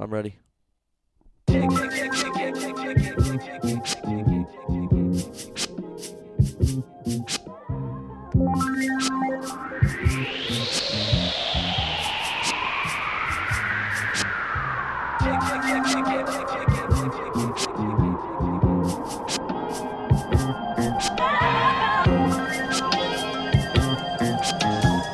[0.00, 0.34] I'm ready.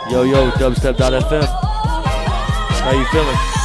[0.08, 1.44] Yo, yo, dubstep.fm.
[2.84, 3.55] How you feeling?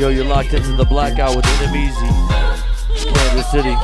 [0.00, 1.94] Yo, you're locked into the blackout with NMEZ,
[3.04, 3.74] Kansas City.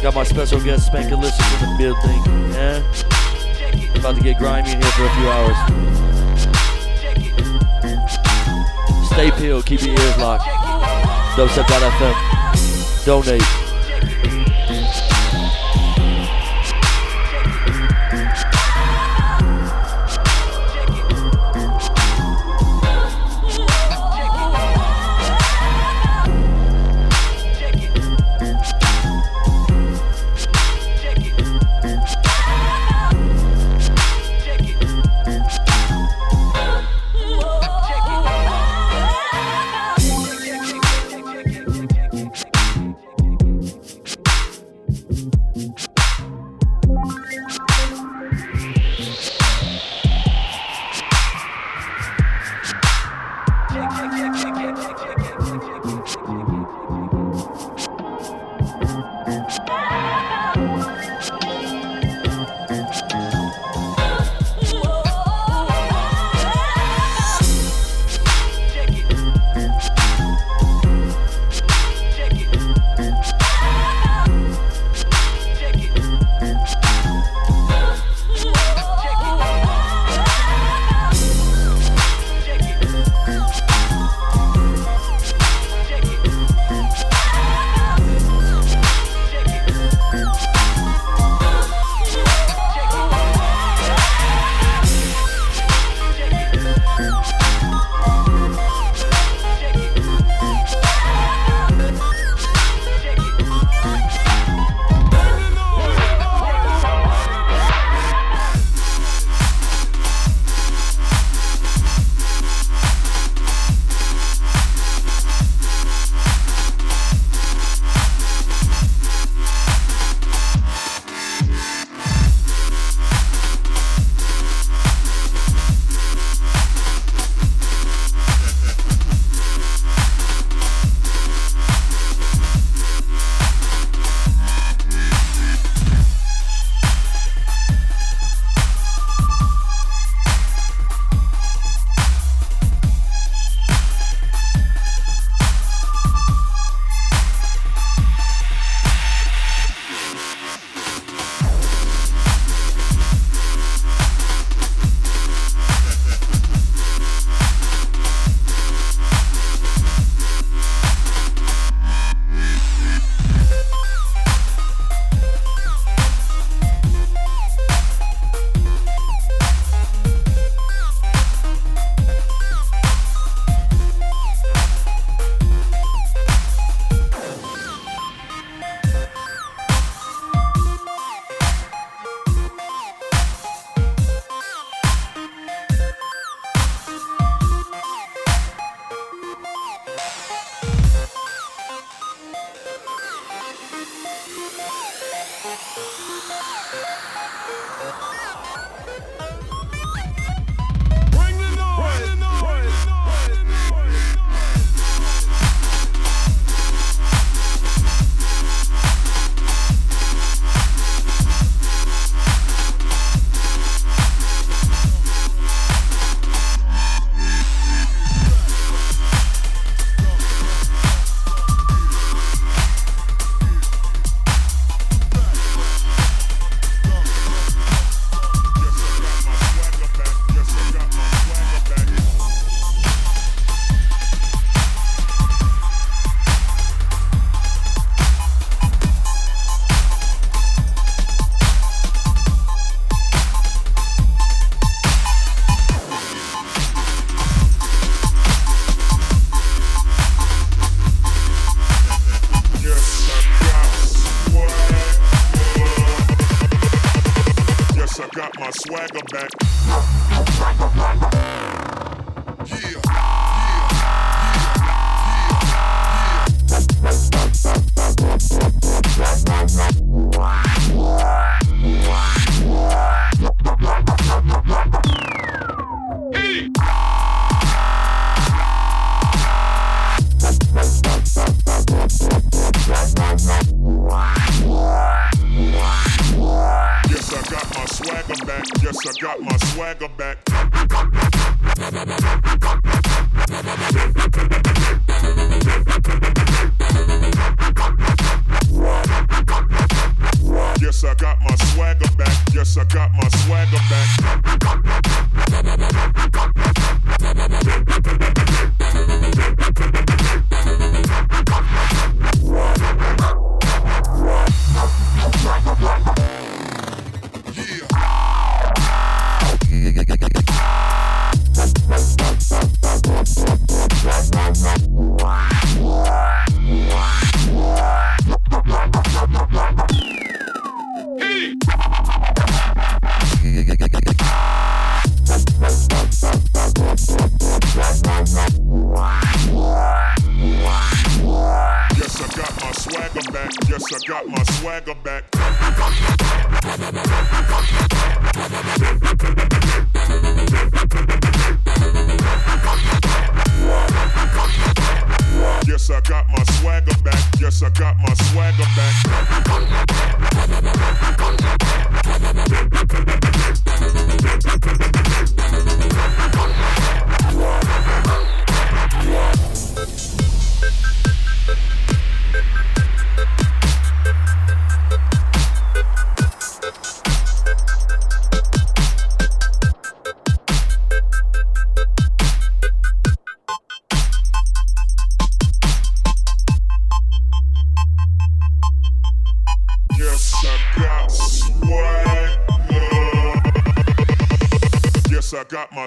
[0.00, 2.22] Got my special guest Spankalicious in the building.
[2.52, 3.98] Yeah?
[3.98, 5.56] About to get grimy in here for a few hours.
[9.08, 10.44] Stay peeled, keep your ears locked.
[11.34, 12.14] Dubstep.fm.
[13.04, 13.59] Donate.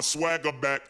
[0.02, 0.83] Swagger back.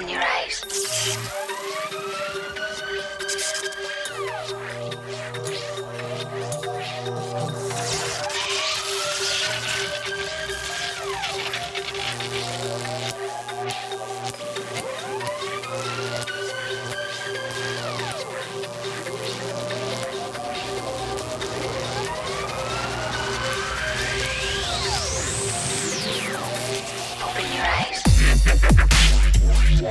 [0.00, 1.39] open your eyes.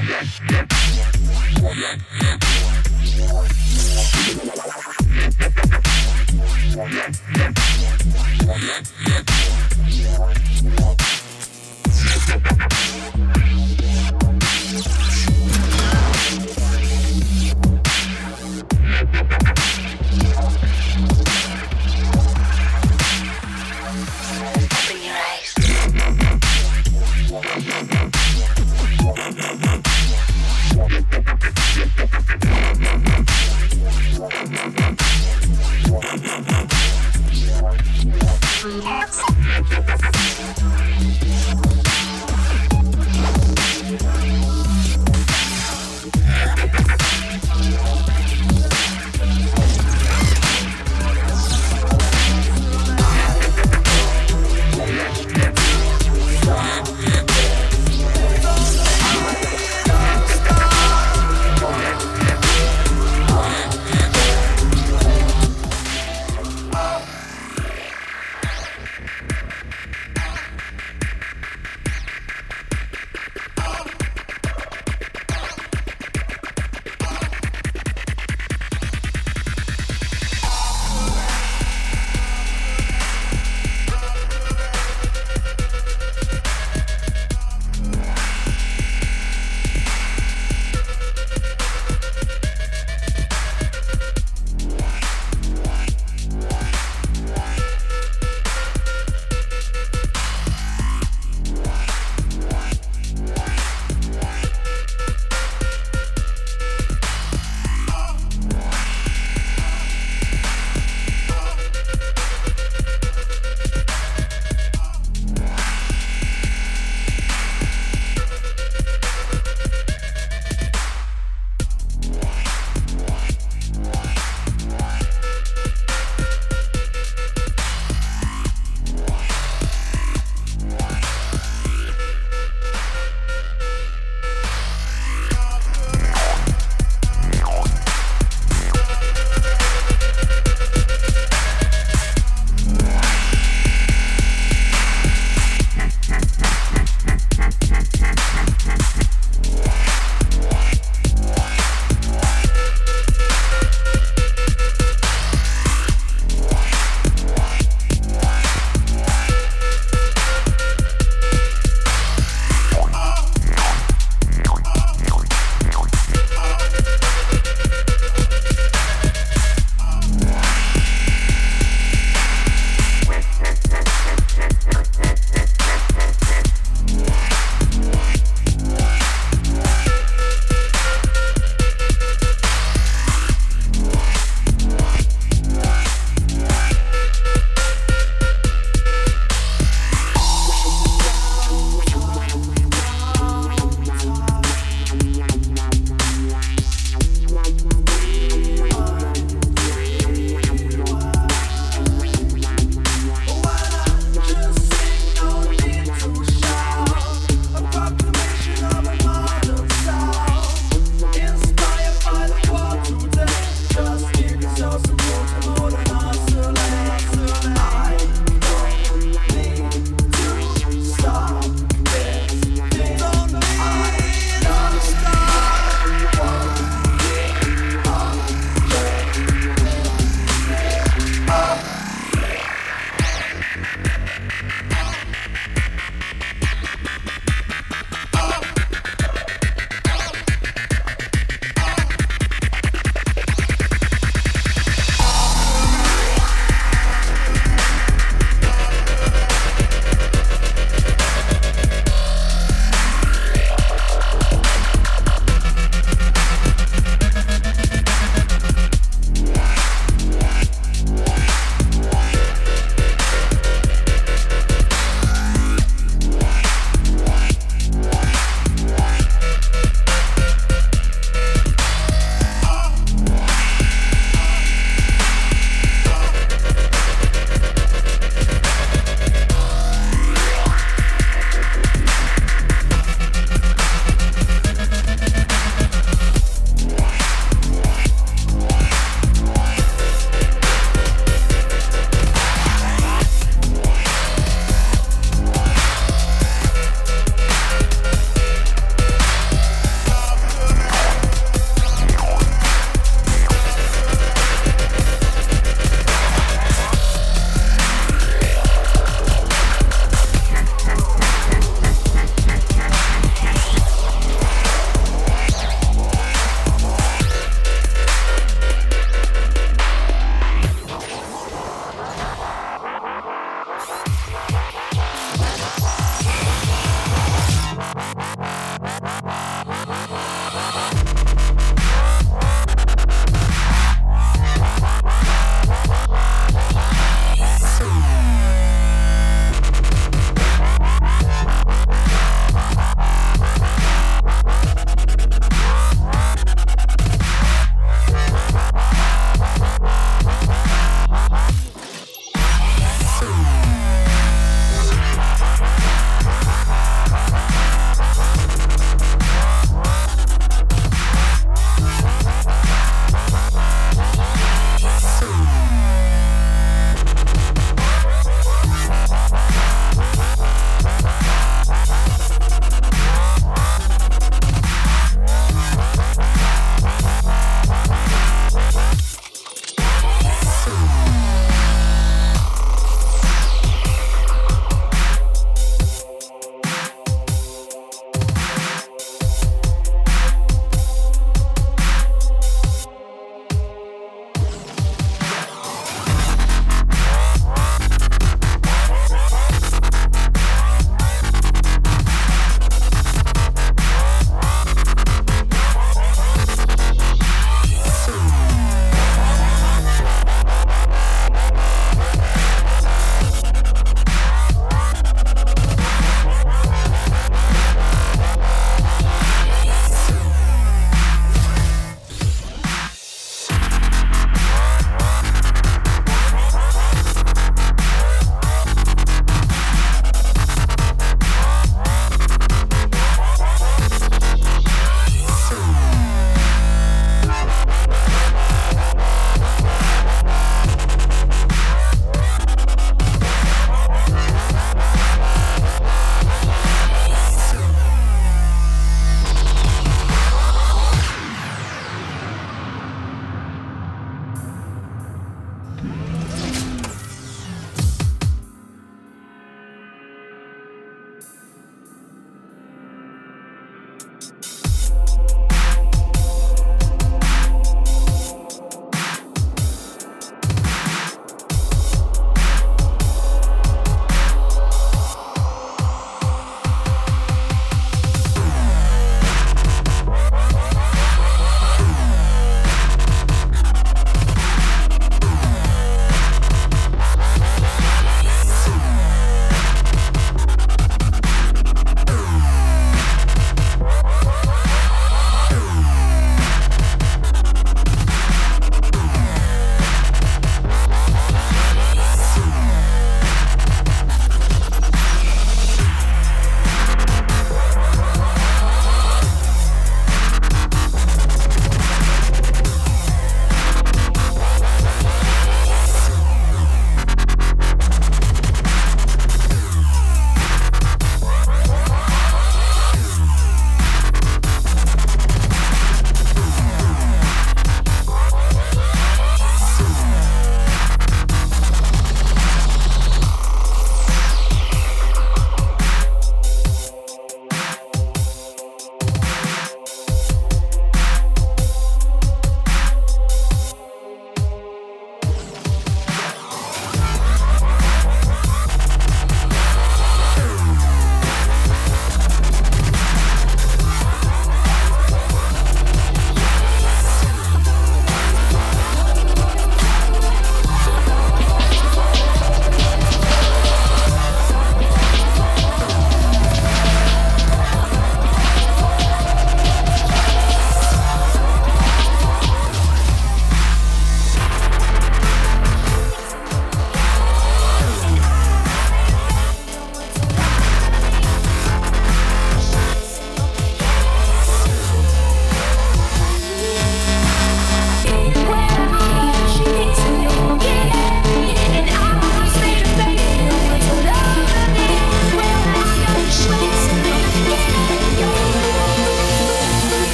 [0.00, 0.38] Yeah.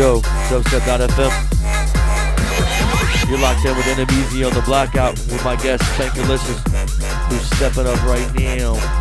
[0.00, 1.32] Yo, dubstep.fm.
[3.28, 6.58] You're locked in with NMEZ on the blackout with my guest, Spankalicious,
[7.28, 8.99] who's stepping up right now.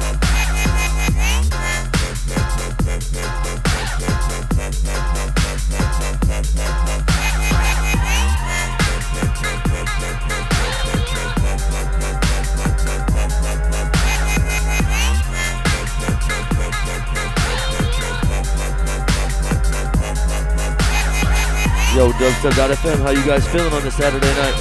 [22.30, 24.54] Dubstep.fm, how you guys feeling on this Saturday night?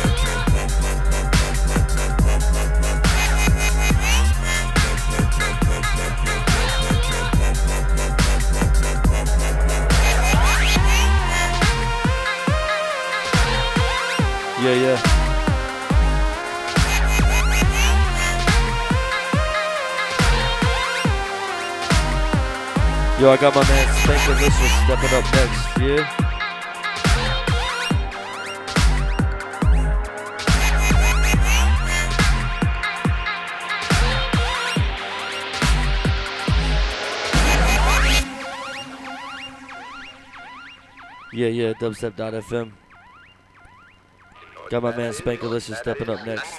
[14.58, 14.98] Yeah, yeah.
[23.20, 26.27] Yo, I got my man Spankalicious stepping up next, yeah?
[41.38, 42.72] Yeah, yeah, dubstep.fm.
[44.70, 46.52] Got my man Spankalicious stepping up next.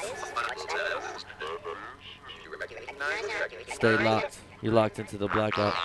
[3.74, 4.40] Stay locked.
[4.62, 5.76] You're locked into the blackout.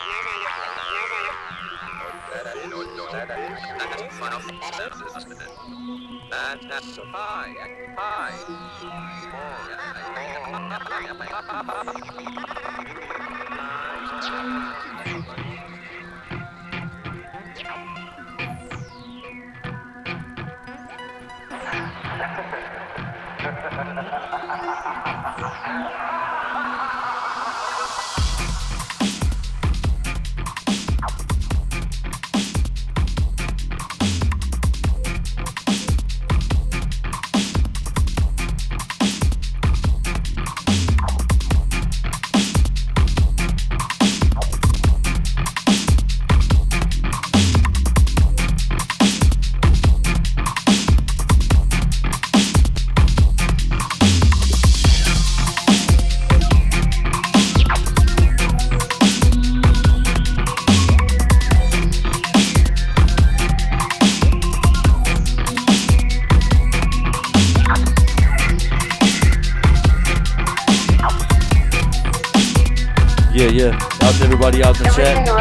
[25.37, 26.24] うん。
[74.97, 75.34] Everybody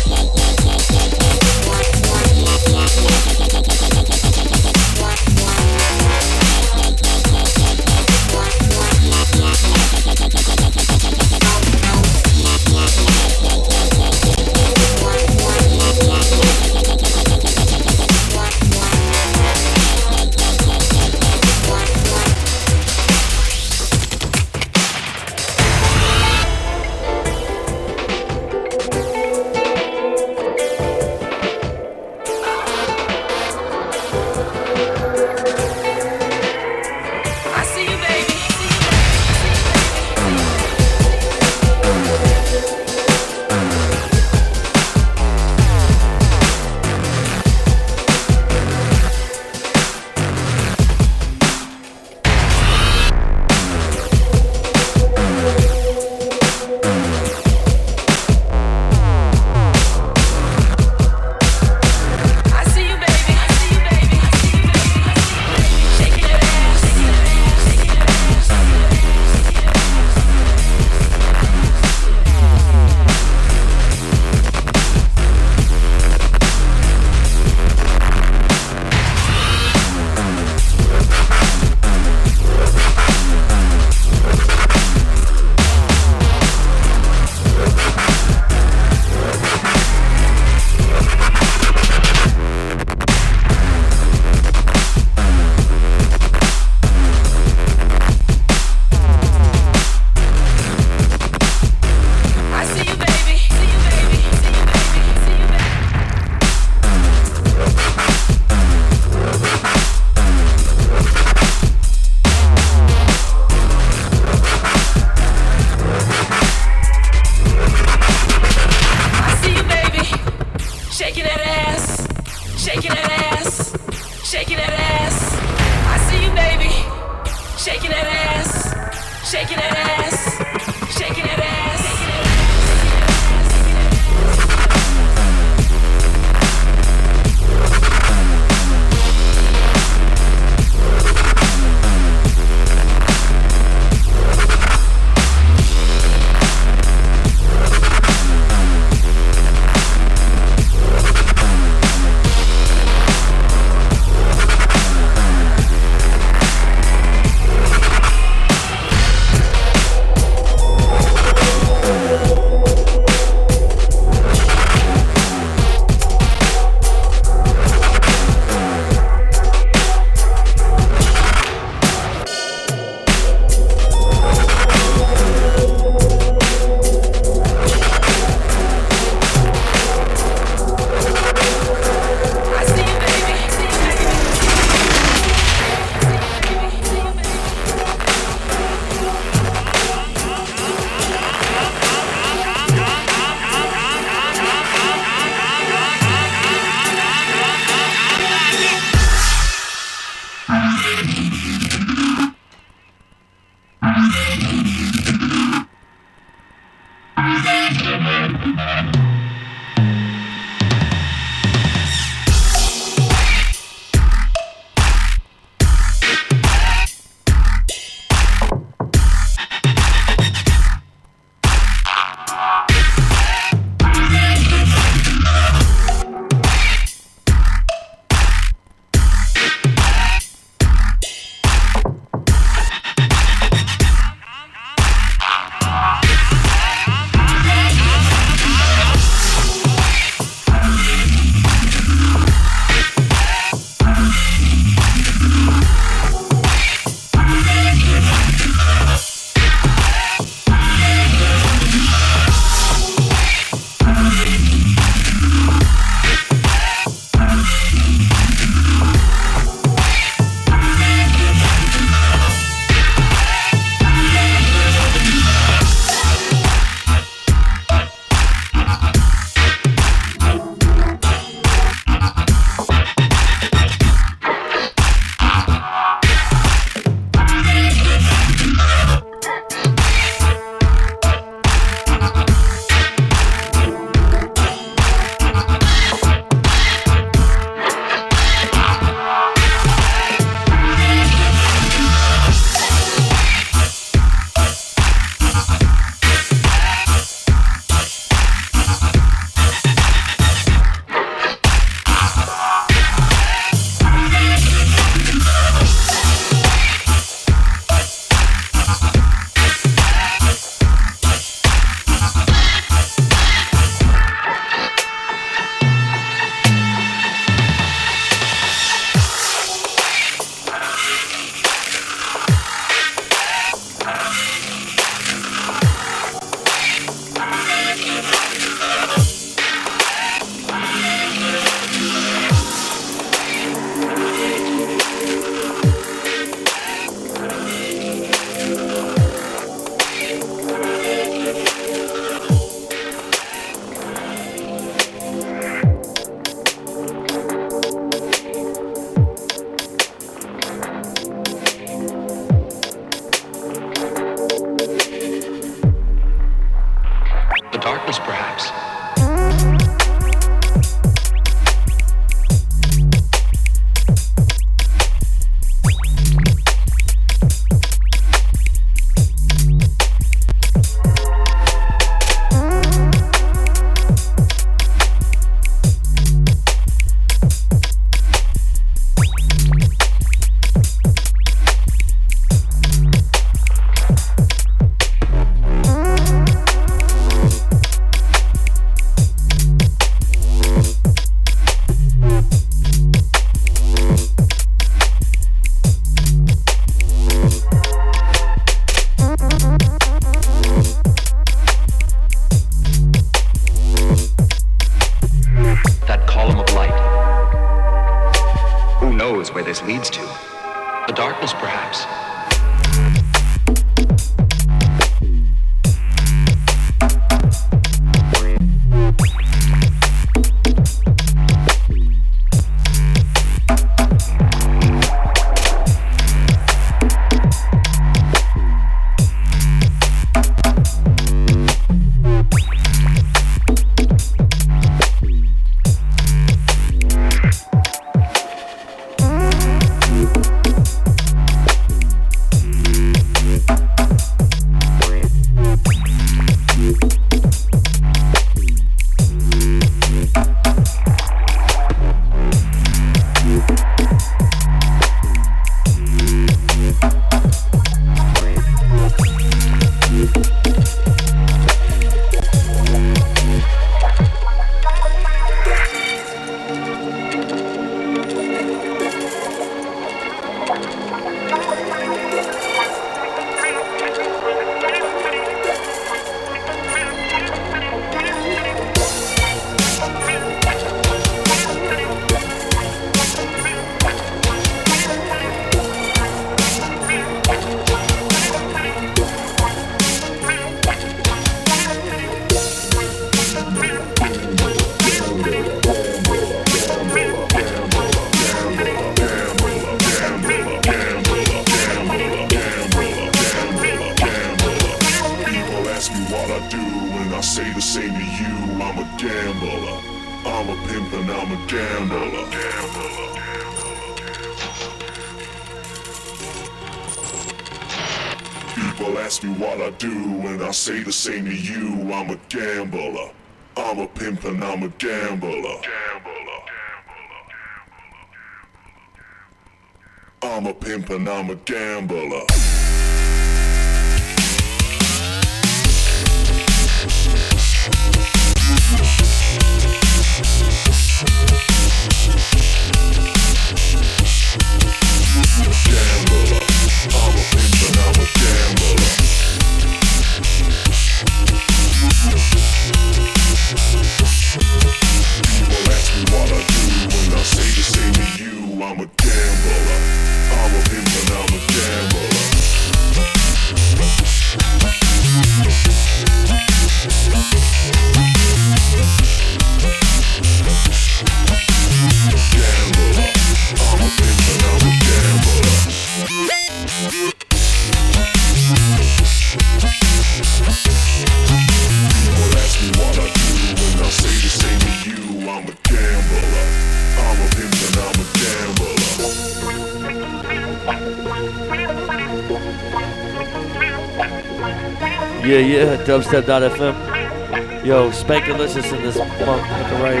[596.12, 597.64] dubstep.fm.
[597.64, 600.00] Yo, Spankalicious in this motherfucker right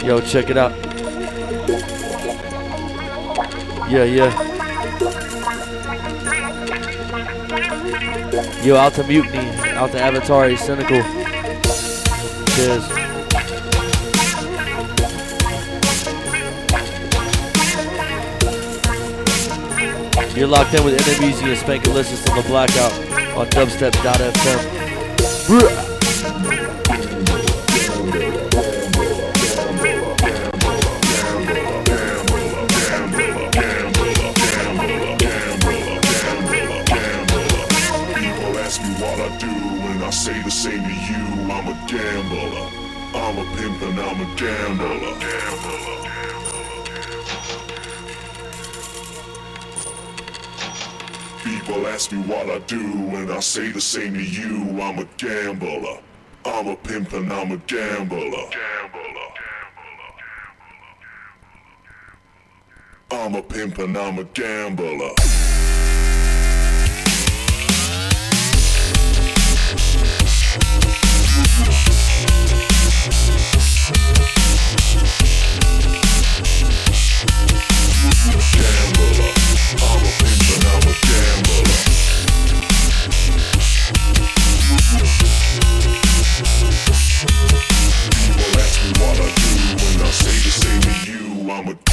[0.00, 0.06] here.
[0.06, 0.72] Yo, check it out.
[3.90, 4.32] Yeah, yeah.
[8.62, 11.02] Yo, out to Mutiny, out to Avatar, Cynical.
[12.54, 13.01] Cheers.
[20.42, 22.92] You're locked in with NMEZ and Spankalicious on the Blackout
[23.38, 25.81] on dubstep.fm.
[52.12, 54.78] What I do, and I say the same to you.
[54.82, 55.98] I'm a gambler.
[56.44, 58.20] I'm a pimp and I'm a gambler.
[58.20, 58.50] Gambler.
[58.50, 59.02] Gambler.
[59.04, 59.12] Gambler.
[63.08, 63.12] Gambler.
[63.14, 65.12] I'm a pimp and I'm a gambler.
[83.08, 83.42] Reject.
[91.54, 91.91] I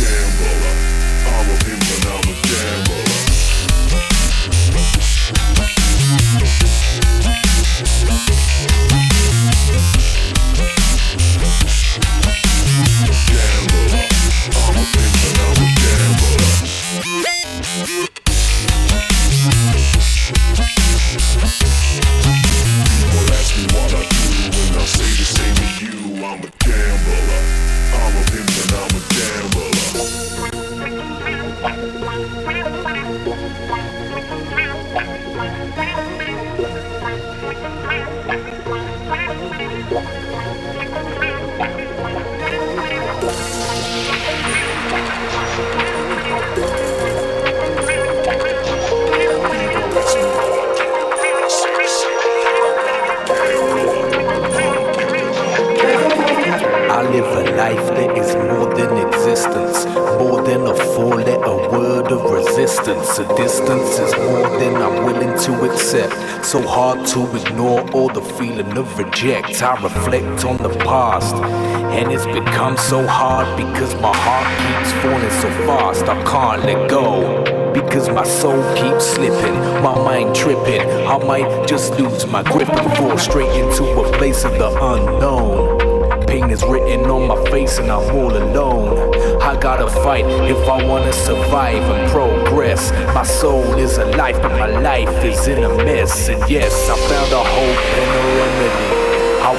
[69.62, 75.50] reflect on the past, and it's become so hard because my heart keeps falling so
[75.68, 76.04] fast.
[76.04, 77.44] I can't let go.
[77.74, 79.54] Because my soul keeps slipping,
[79.84, 80.82] my mind tripping.
[80.82, 86.26] I might just lose my grip and fall straight into a place of the unknown.
[86.26, 89.42] Pain is written on my face and I'm all alone.
[89.42, 92.92] I gotta fight if I wanna survive and progress.
[93.14, 96.30] My soul is alive, but my life is in a mess.
[96.30, 99.09] And yes, I found a hope and a remedy.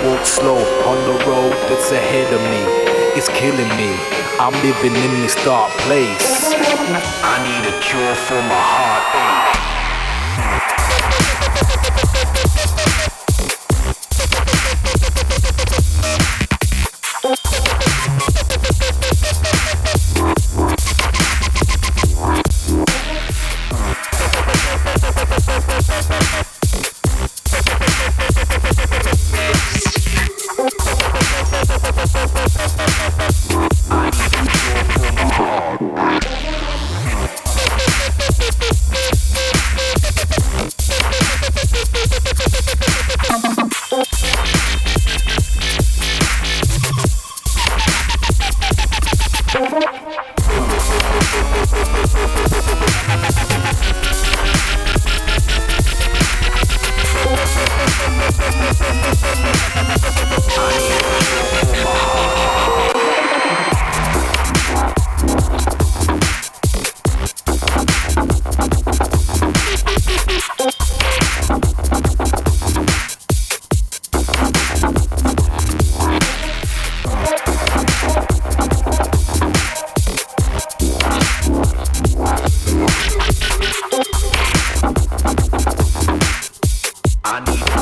[0.04, 2.64] Walk slow on the road that's ahead of me.
[3.18, 3.92] It's killing me.
[4.40, 6.54] I'm living in this dark place.
[7.22, 9.59] I need a cure for my heartache.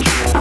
[0.00, 0.38] Heart.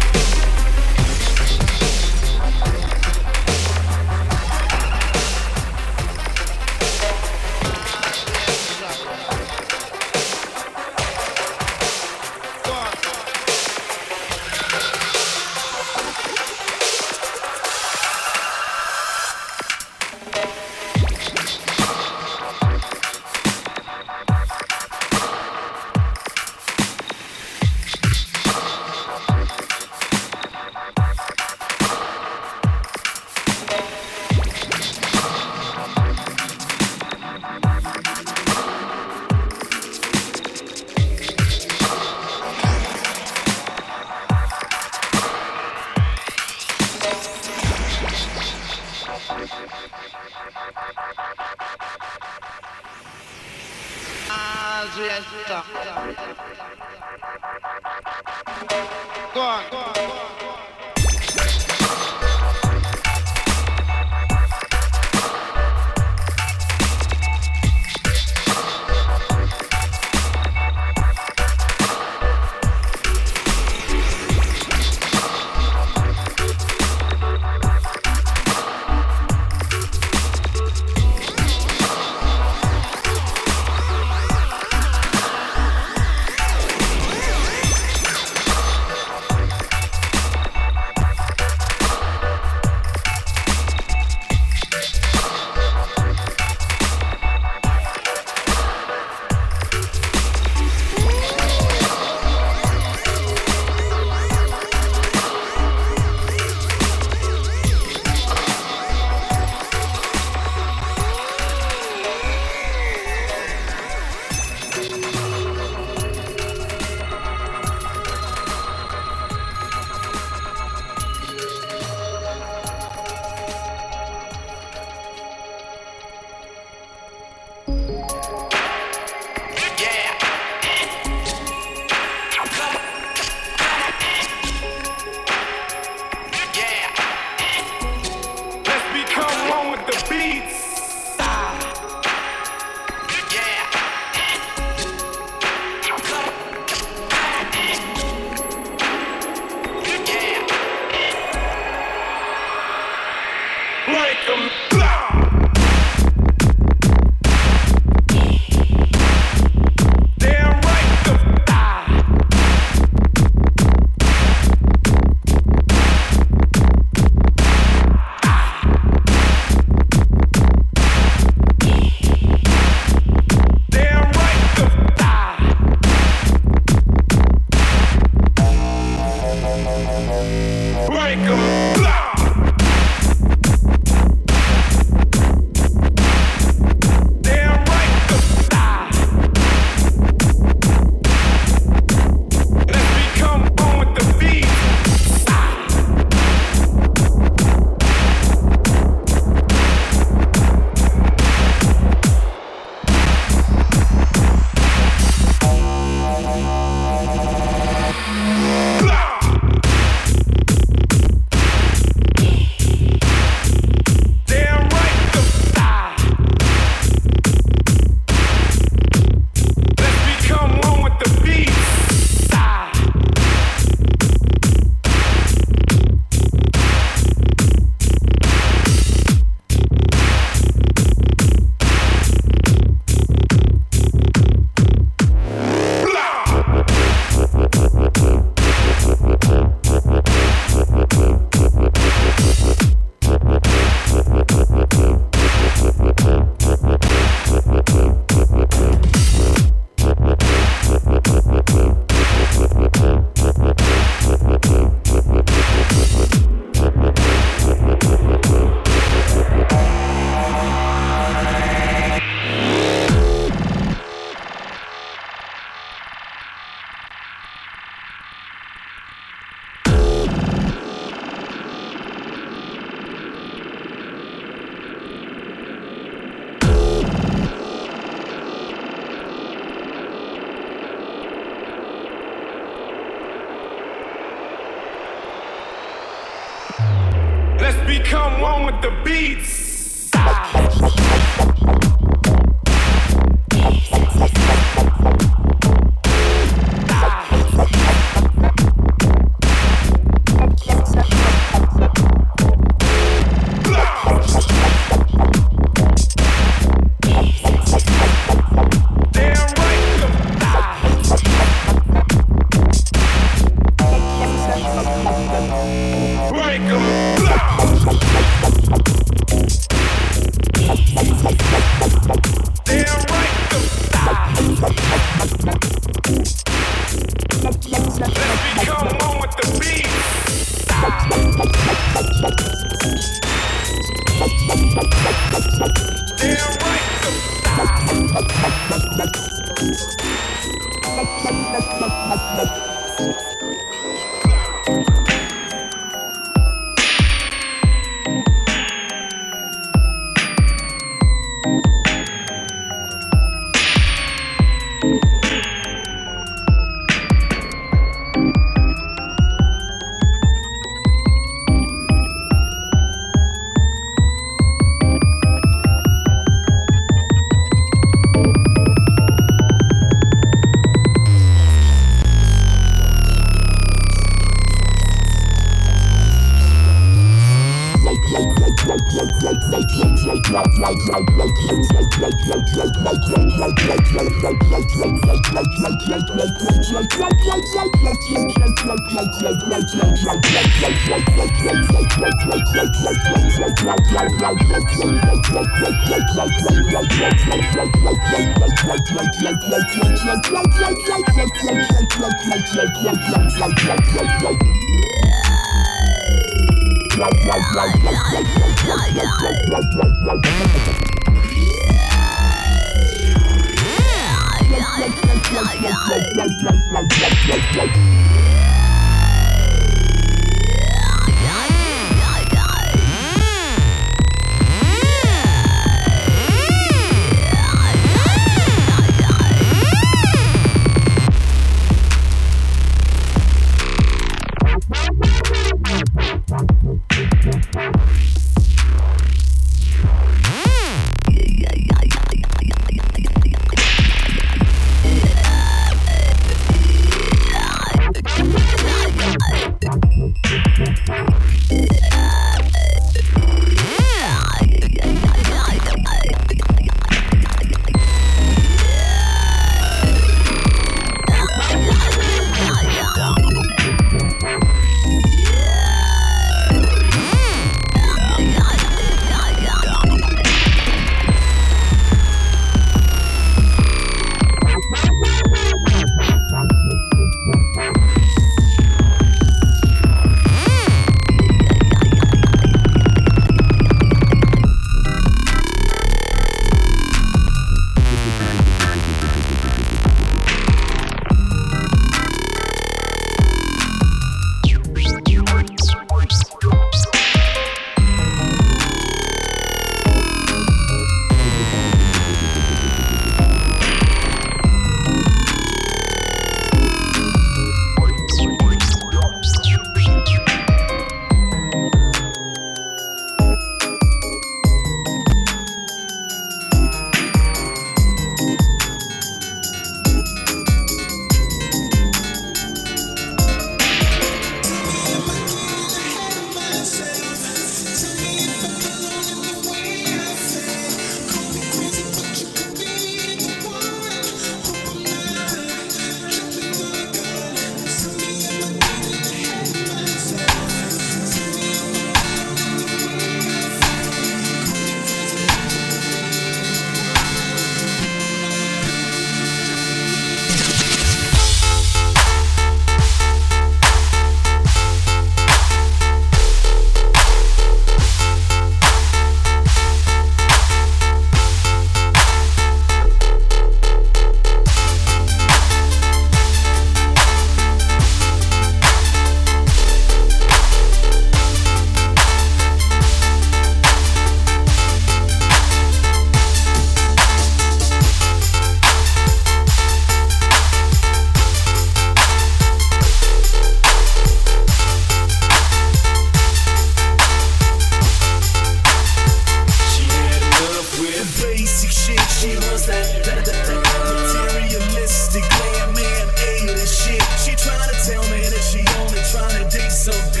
[592.81, 596.81] Materialistic, glam man, A this shit.
[596.97, 600.00] She tryna tell me that she only tryna date some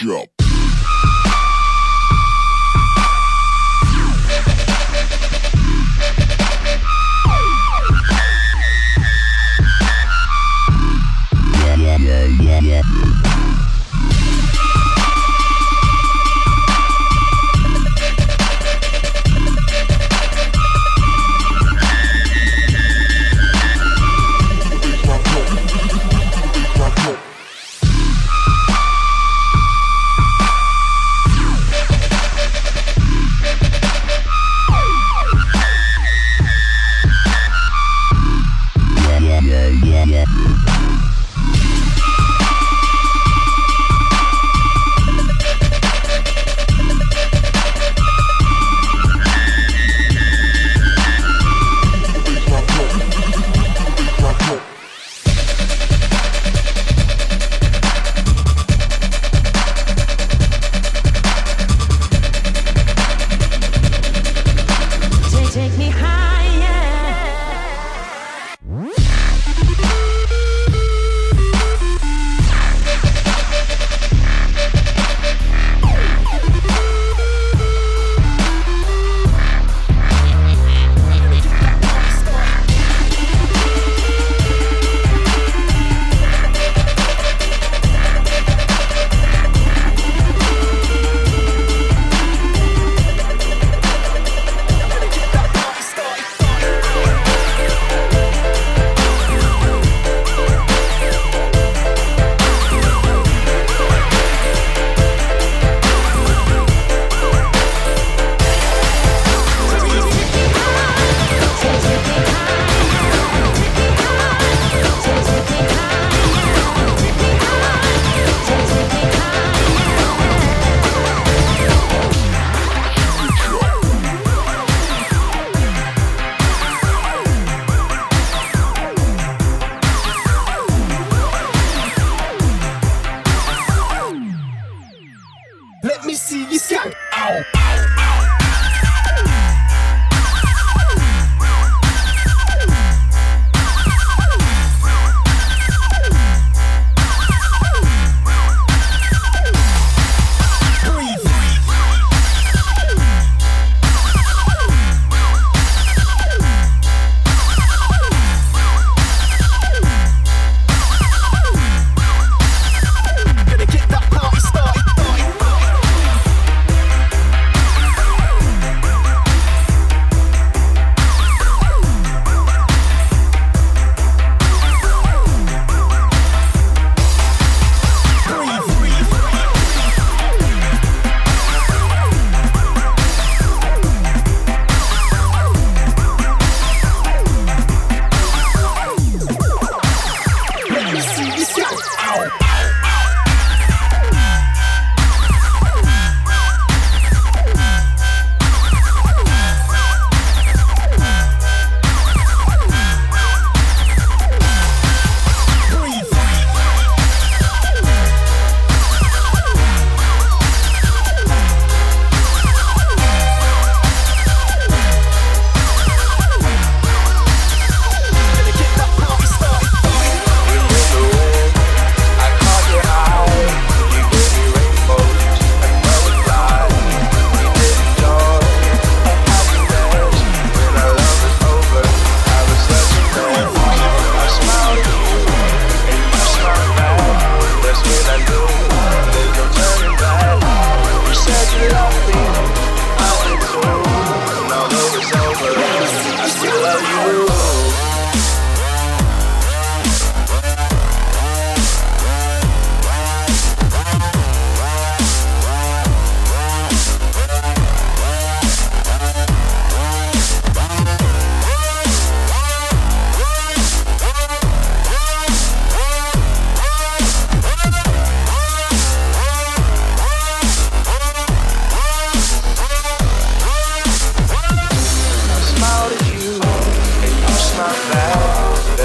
[0.00, 0.39] Shop.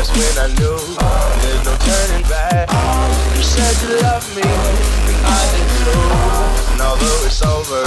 [0.05, 0.77] That's when I knew
[1.41, 2.69] there's no turning back.
[3.33, 5.97] You said you love me, I did too.
[6.77, 7.81] And although it's over,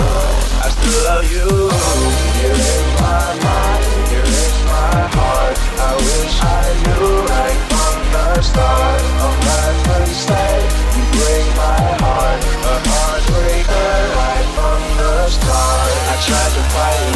[0.59, 1.47] I still love you.
[1.47, 5.55] You're in my mind, you're in my heart.
[5.79, 10.59] I wish I knew right from the start of my first day.
[10.99, 15.95] You break my heart, a heartbreaker right from the start.
[16.11, 17.15] I tried to fight,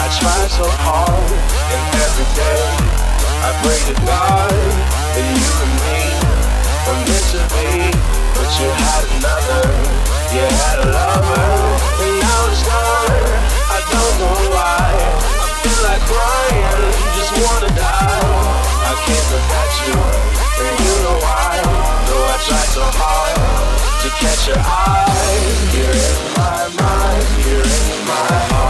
[0.00, 2.69] I tried so hard, and every day.
[3.40, 5.98] I pray to God that you and me
[6.84, 7.88] were meant to be,
[8.36, 9.64] but you had another,
[10.36, 11.48] you had a lover,
[12.04, 13.24] and now it's gone.
[13.72, 14.92] I don't know why.
[15.40, 16.84] I feel like crying,
[17.16, 18.20] just wanna die.
[18.84, 19.28] I can't
[19.88, 19.96] you,
[20.84, 21.56] you know why.
[22.06, 23.36] Though I try so hard
[24.04, 28.69] to catch your eyes, you're in my mind, you're in my heart.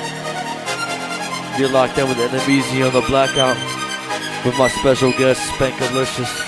[1.61, 3.55] You're locked in with NMEZ on the blackout
[4.43, 6.41] with my special guest, Spankalicious.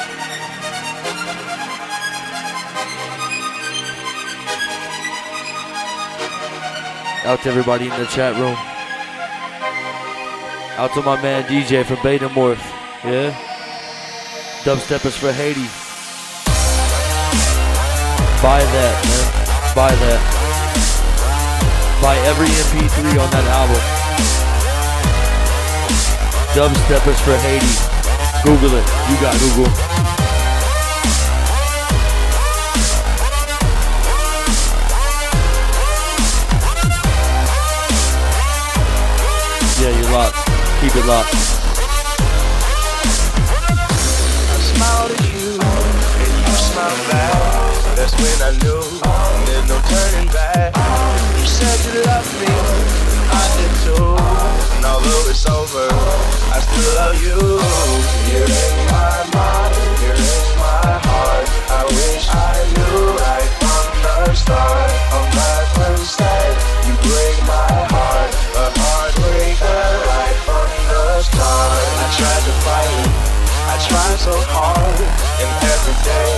[7.26, 8.56] Out to everybody in the chat room.
[10.80, 12.58] Out to my man DJ from Betamorph.
[13.06, 13.30] Yeah?
[14.64, 15.68] Dubstep is for Haiti.
[18.42, 19.76] Buy that, man.
[19.76, 20.22] Buy that.
[22.02, 24.04] Buy every MP3 on that album.
[26.54, 27.66] Dubstep for Haiti.
[28.44, 28.86] Google it.
[29.10, 29.66] You got Google.
[39.82, 40.38] Yeah, you're locked.
[40.80, 41.34] Keep it locked.
[44.46, 47.34] I smiled at you, and you smiled back.
[47.96, 48.84] That's when I knew
[49.48, 50.76] there's no turning back.
[51.36, 53.13] You said you loved me.
[53.34, 55.88] And although it's over,
[56.54, 57.40] I still love you.
[58.30, 61.46] You're in my mind, you're in my heart.
[61.70, 64.92] I wish I knew right from the start.
[66.86, 71.84] You break my heart, a heartbreaker right from the start.
[72.04, 73.12] I tried to fight it,
[73.72, 75.00] I tried so hard,
[75.42, 76.34] and every day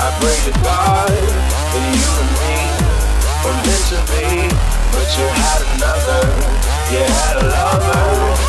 [0.00, 2.30] I pray to God that you and
[2.86, 2.91] me
[3.44, 4.46] were meant to be,
[4.94, 6.22] but you had another,
[6.94, 8.06] you had a lover,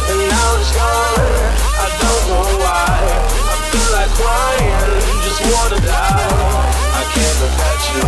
[0.09, 1.53] and now it's gone.
[1.81, 2.93] I don't know why.
[3.01, 6.73] I feel like crying, just wanna die.
[6.93, 8.05] I can't look at you,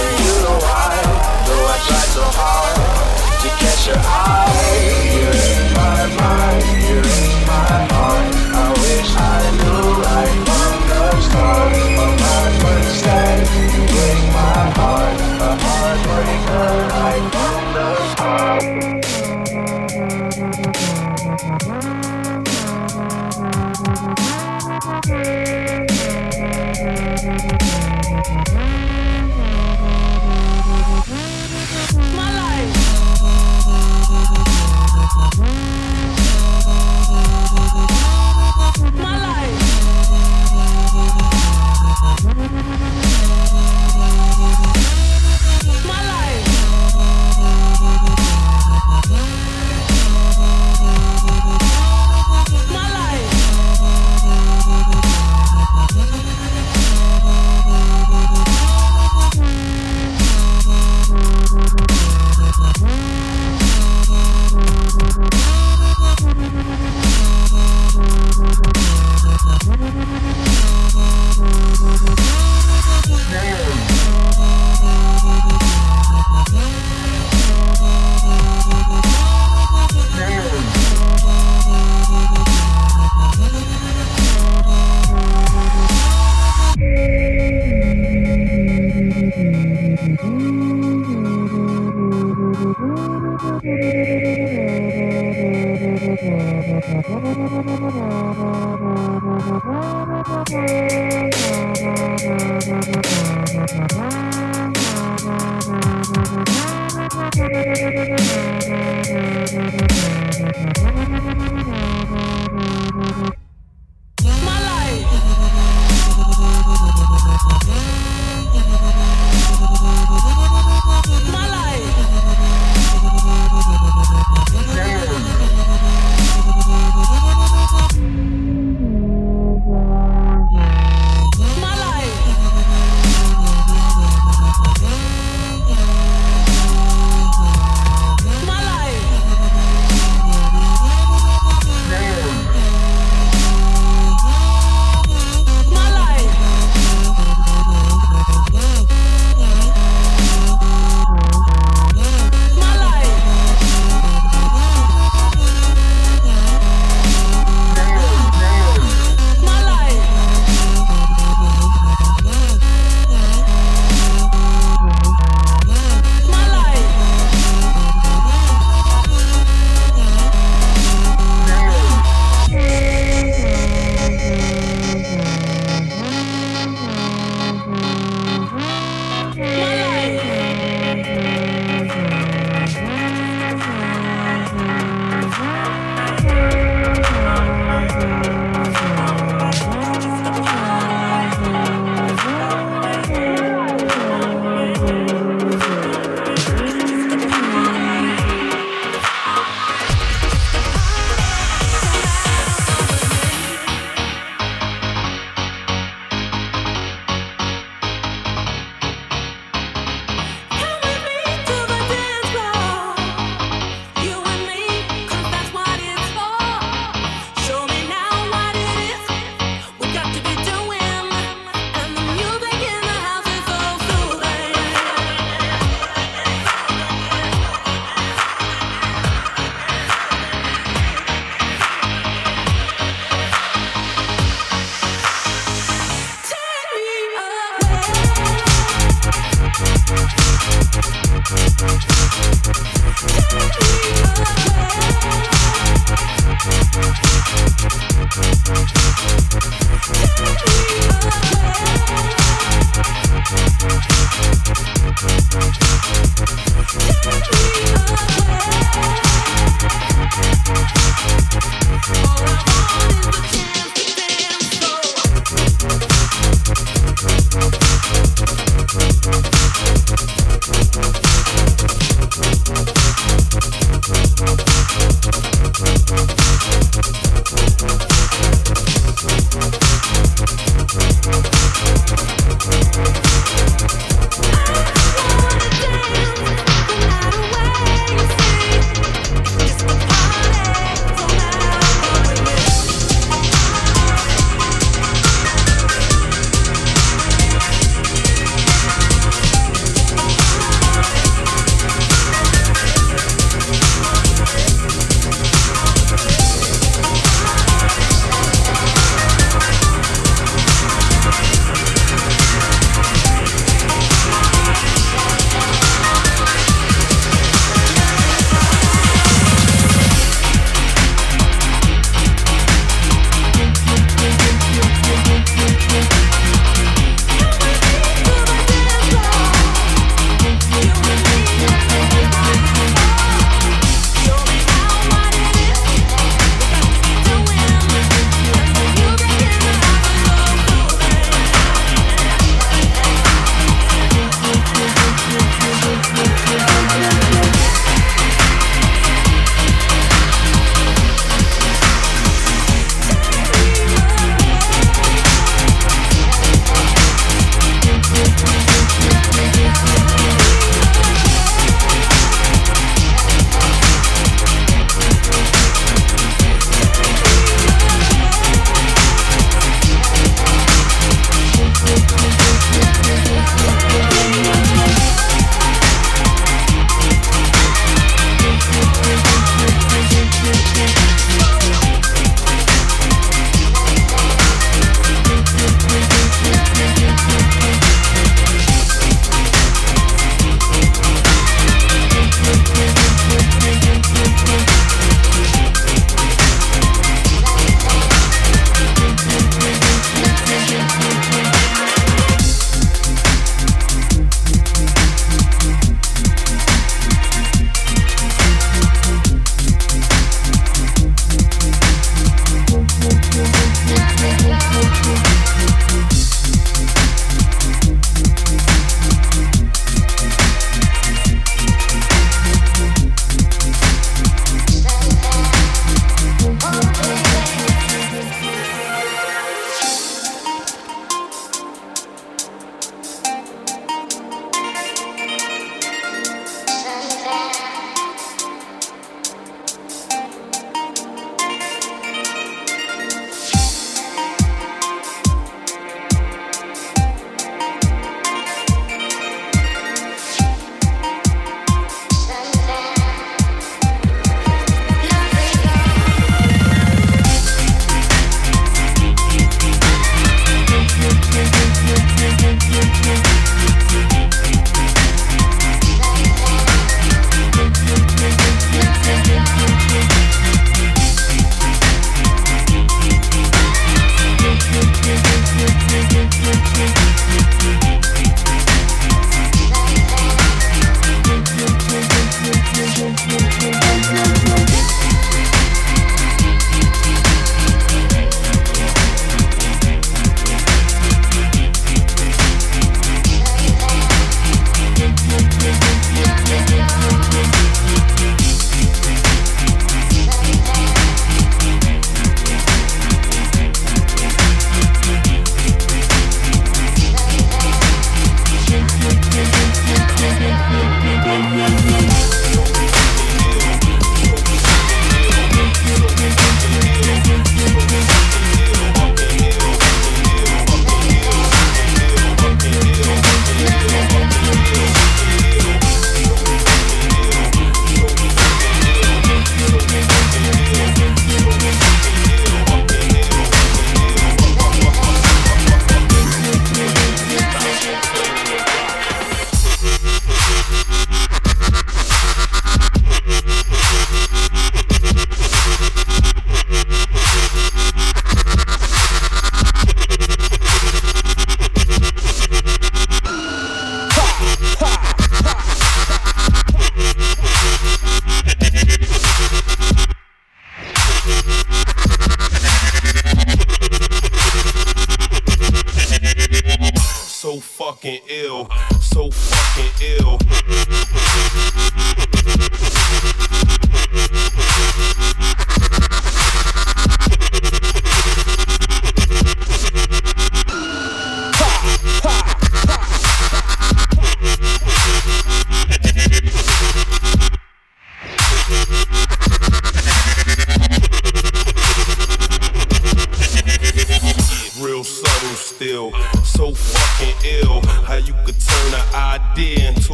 [0.00, 0.96] and you know why.
[1.44, 2.76] Though I tried so hard
[3.44, 4.48] to catch your eye,
[5.12, 8.43] you're in my mind, you're in my heart.
[35.16, 36.23] Mm-hmm.
[92.86, 93.64] Thank
[98.04, 98.13] you.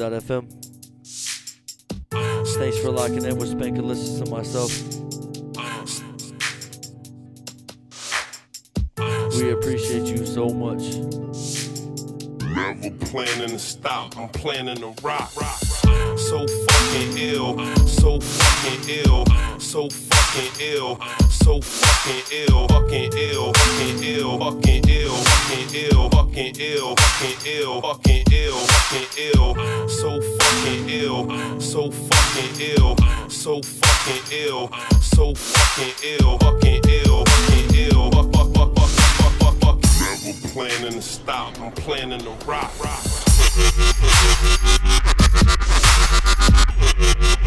[0.00, 0.41] of.fm
[20.42, 20.98] fucking ill,
[21.30, 27.80] so fucking ill, fucking ill, fucking ill, fucking ill, fucking ill, fucking ill, fucking ill,
[27.80, 32.96] fucking ill, fucking ill, so fucking ill, so fucking ill,
[33.28, 34.70] so fucking ill,
[35.00, 39.78] so fucking ill, fucking ill, fucking ill, fuck, fuck, fuck, fuck, fuck, fuck, fuck.
[40.18, 42.72] Never planning to stop, I'm planning to rock.
[47.12, 47.41] So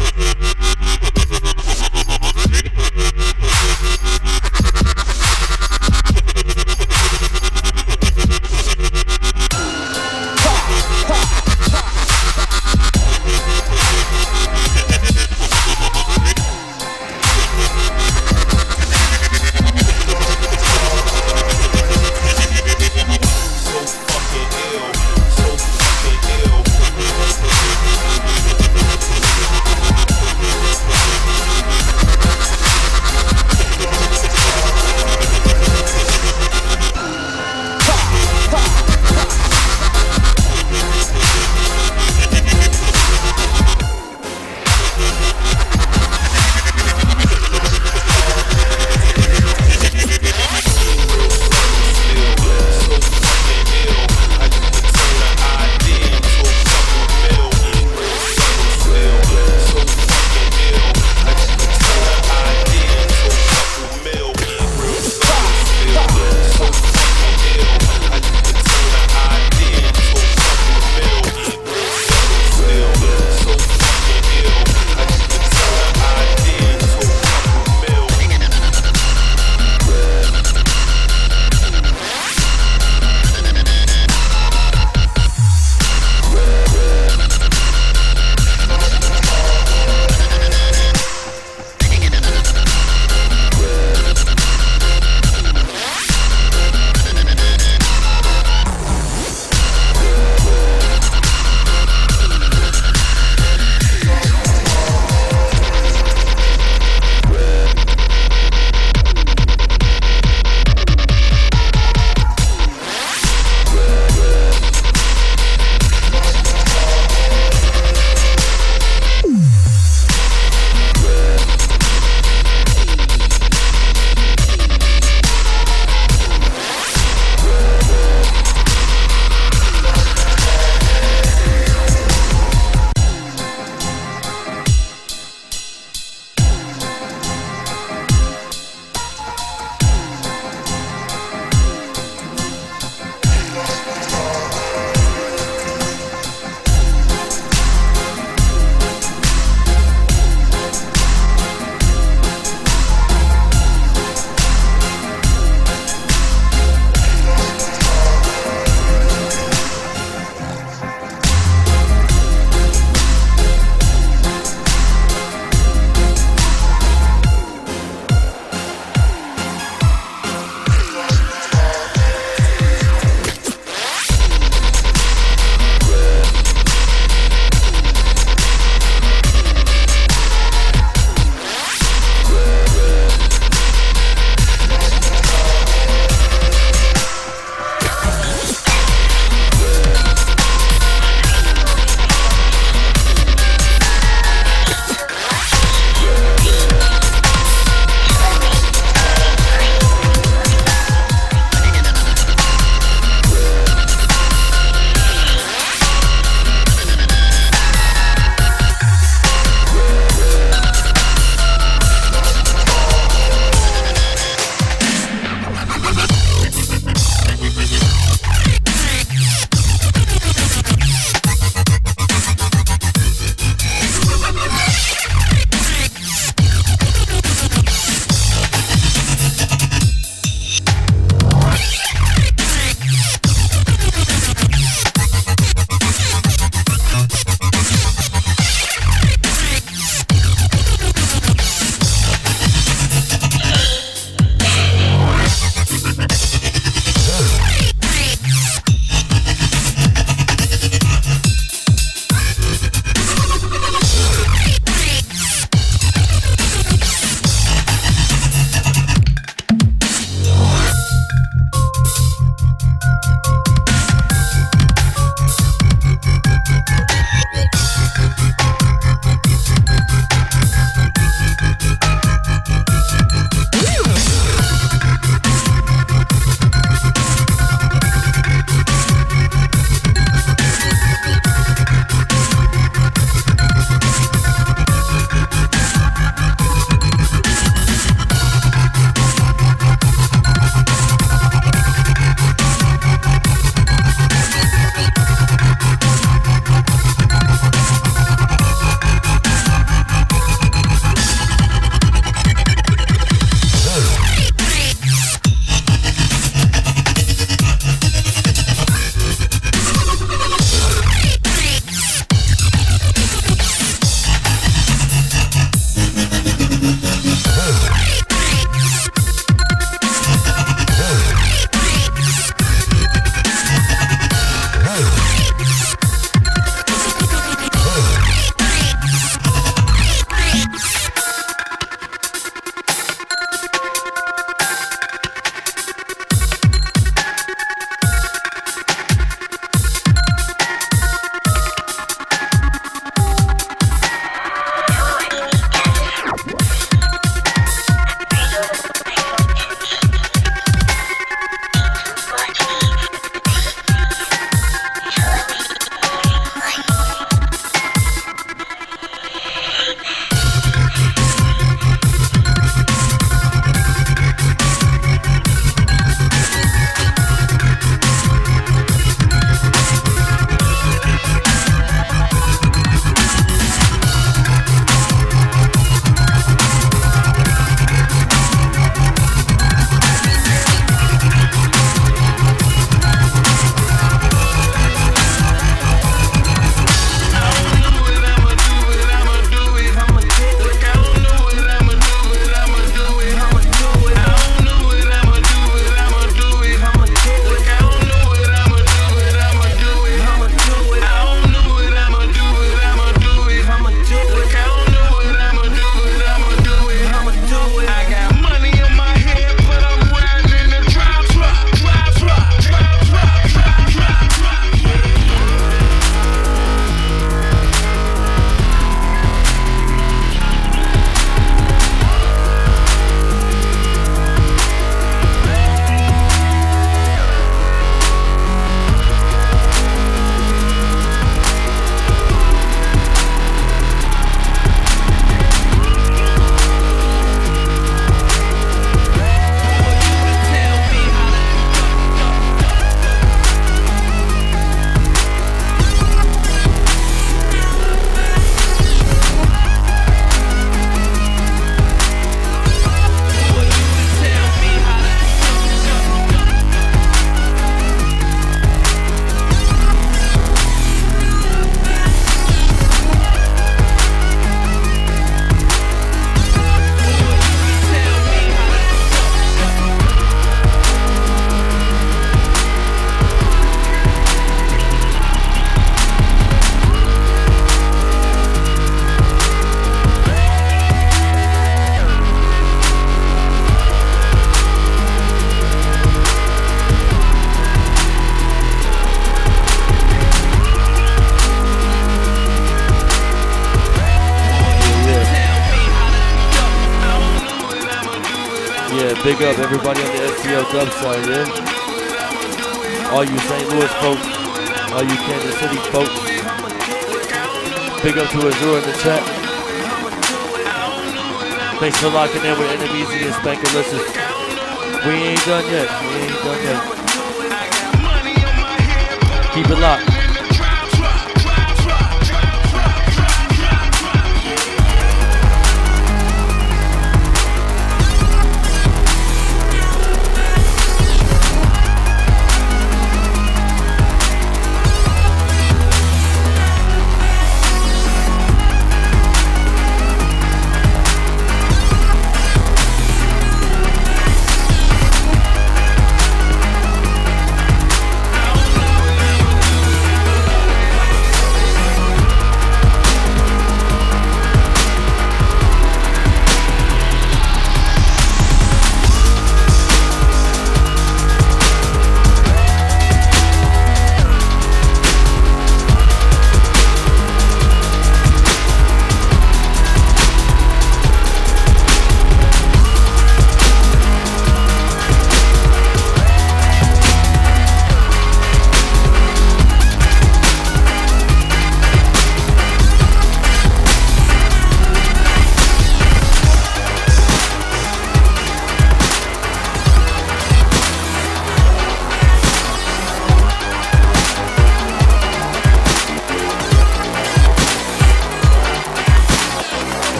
[499.46, 499.85] everybody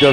[0.00, 0.12] Yo,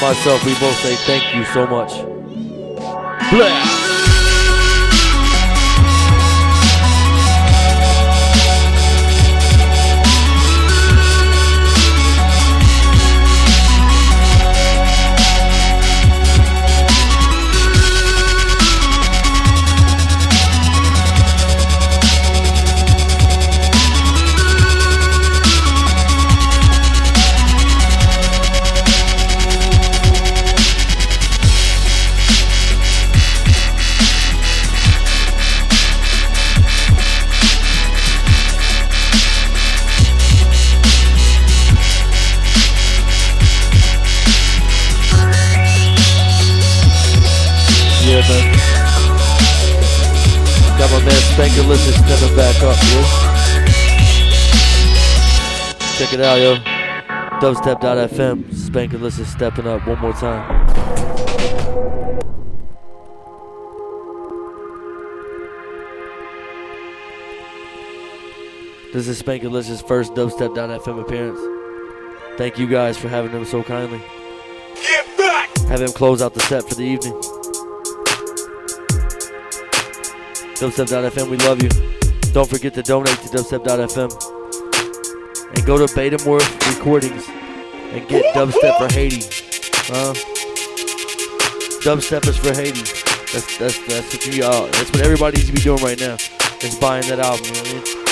[0.00, 2.07] myself, we both say thank you so much.
[52.58, 53.02] Back up, yo.
[55.96, 56.56] Check it out, yo.
[57.38, 58.44] Dubstep.fm.
[58.46, 60.66] Spankalicious stepping up one more time.
[68.92, 71.38] This is Spankalicious's first Dubstep.fm appearance.
[72.38, 74.00] Thank you guys for having him so kindly.
[75.68, 77.14] Have him close out the set for the evening.
[80.56, 81.97] Dubstep.fm, we love you.
[82.32, 84.10] Don't forget to donate to Dubstep.fm.
[85.54, 89.24] And go to Betamorph Recordings and get Dubstep for Haiti.
[89.90, 90.12] Uh,
[91.80, 92.82] dubstep is for Haiti.
[93.32, 96.16] That's that's that's what you uh, that's what everybody needs to be doing right now.
[96.60, 97.46] Is buying that album.
[97.46, 98.08] You know what I mean?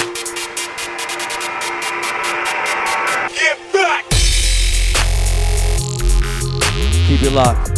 [7.06, 7.75] Keep it locked.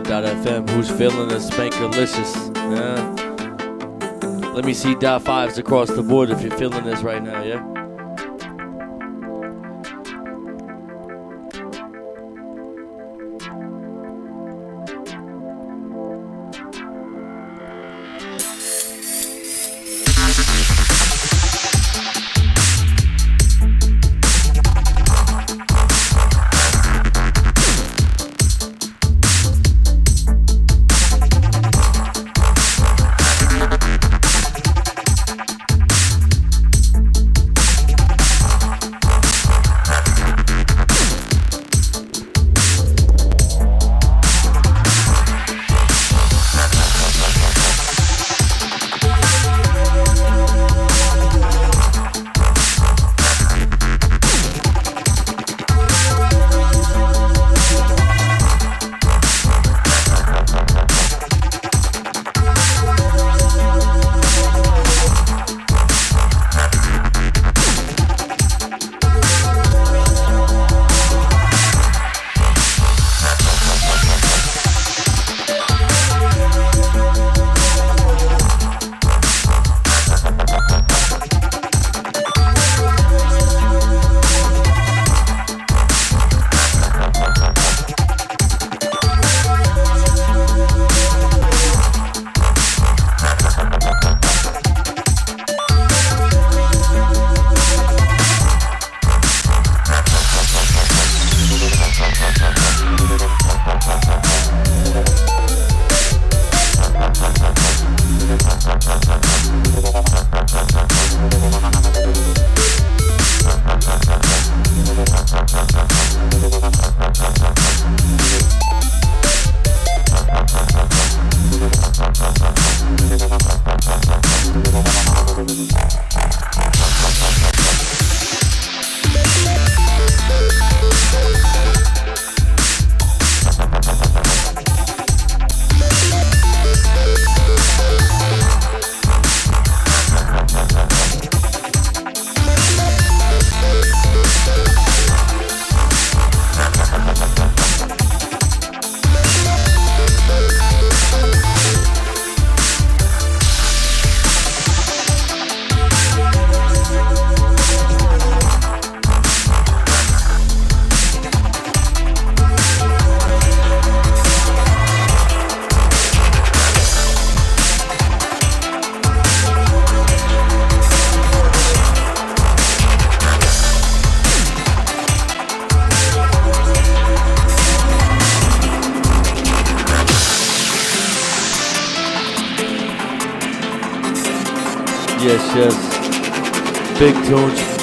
[0.00, 0.70] dubstep.fm.
[0.70, 2.54] Who's feeling the Spankalicious?
[2.56, 4.50] Yeah.
[4.52, 7.73] Let me see dot fives across the board if you're feeling this right now, yeah?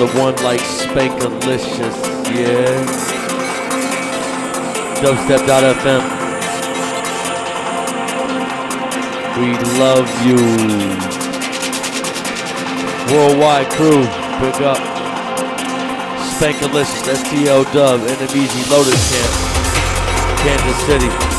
[0.02, 1.96] The one like Spankalicious,
[2.34, 2.66] yeah.
[4.98, 6.02] Dubstep.fm.
[9.38, 10.38] We love you.
[13.14, 14.02] Worldwide crew,
[14.42, 14.82] big up.
[16.34, 21.31] Spankalicious, STL Dub, NMEZ Lotus Camp, Kansas City.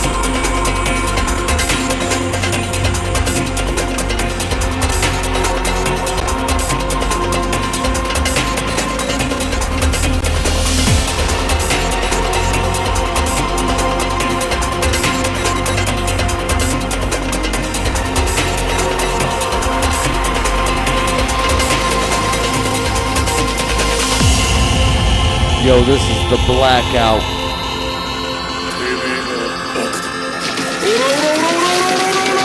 [25.62, 27.22] Yo, this is the blackout.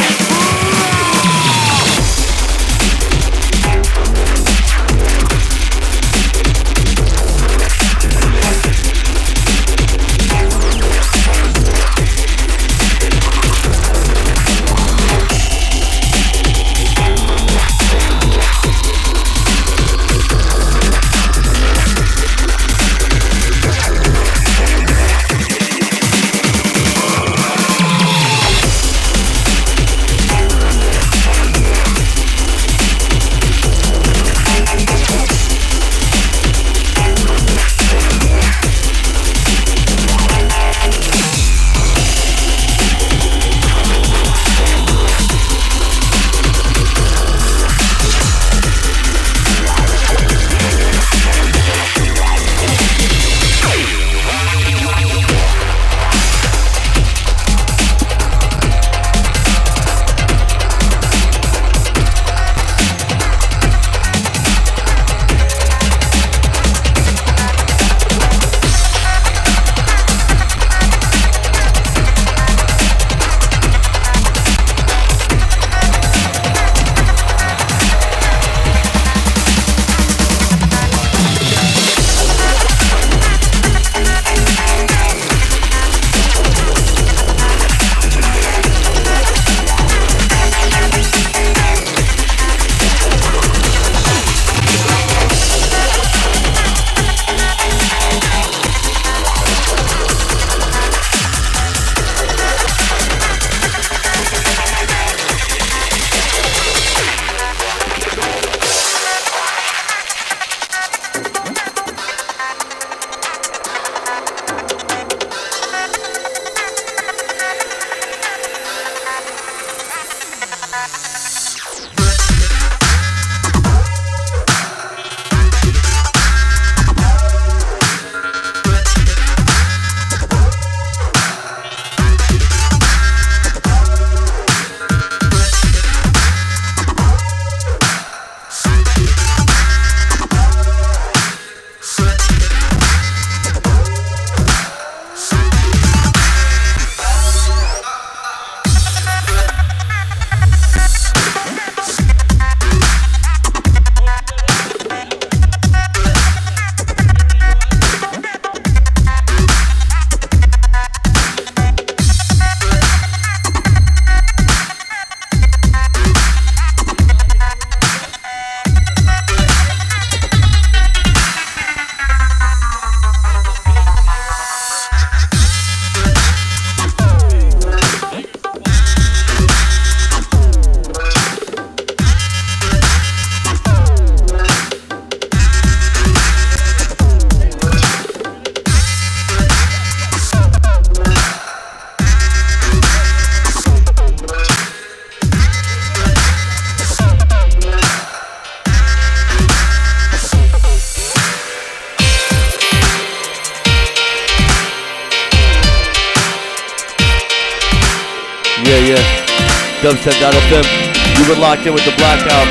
[211.45, 212.49] Locked in with the blackout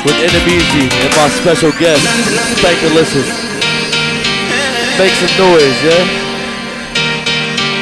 [0.00, 2.00] with NMEZ and my special guest,
[2.56, 3.28] Spankalicious.
[4.96, 6.08] Make some noise, yeah?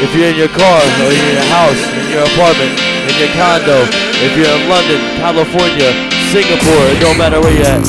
[0.02, 2.74] If you're in your car, or you're in your house, in your apartment,
[3.06, 3.86] in your condo,
[4.18, 5.94] if you're in London, California,
[6.34, 7.86] Singapore, it don't matter where you're at.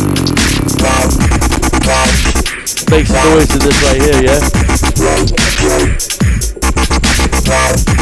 [2.94, 4.22] Make some noise to this right here,
[7.90, 7.97] yeah?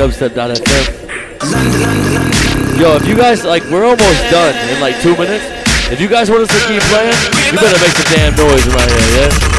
[0.00, 0.96] dubstep.fm.
[2.80, 5.44] Yo, if you guys like, we're almost done in like two minutes.
[5.92, 7.12] If you guys want us to keep playing,
[7.52, 9.49] you better make some damn noise around here, yeah?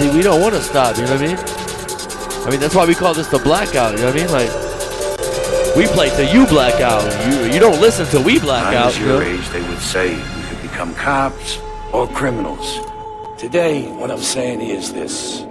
[0.00, 1.36] See, we don't want to stop, you know what I mean?
[2.46, 4.32] I mean, that's why we call this the blackout, you know what I mean?
[4.32, 7.04] Like, we play till you blackout.
[7.26, 8.74] You, you don't listen till we blackout.
[8.74, 9.26] Out, was you your know?
[9.26, 11.60] age, they would say we could become cops
[11.92, 12.80] or criminals.
[13.38, 15.42] Today, what I'm saying is this.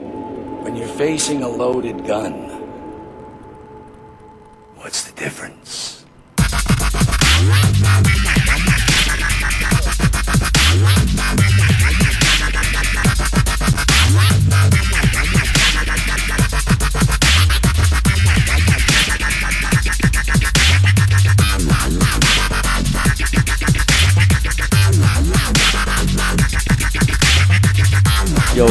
[0.63, 2.33] When you're facing a loaded gun,
[4.75, 6.05] what's the difference?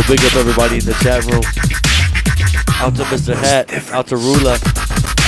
[0.08, 1.44] Big up everybody in the chat room.
[2.80, 3.34] Out to Mr.
[3.36, 4.56] Hat, out to Rula,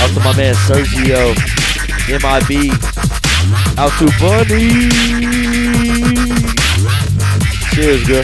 [0.01, 1.37] out to my man Sergio,
[2.09, 2.73] MIB,
[3.77, 4.89] out to Bunny.
[7.75, 8.23] Cheers, girl.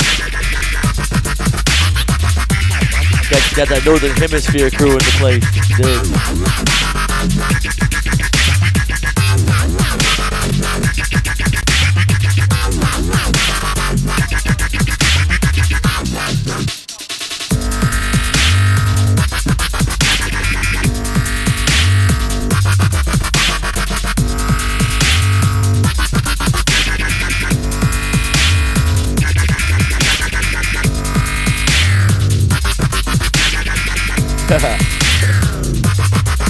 [3.29, 5.45] Got, got that Northern Hemisphere crew in the place.
[5.77, 6.36] Dude.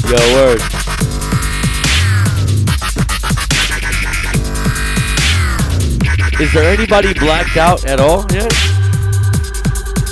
[0.08, 0.62] Yo, word.
[6.40, 8.54] Is there anybody blacked out at all yet?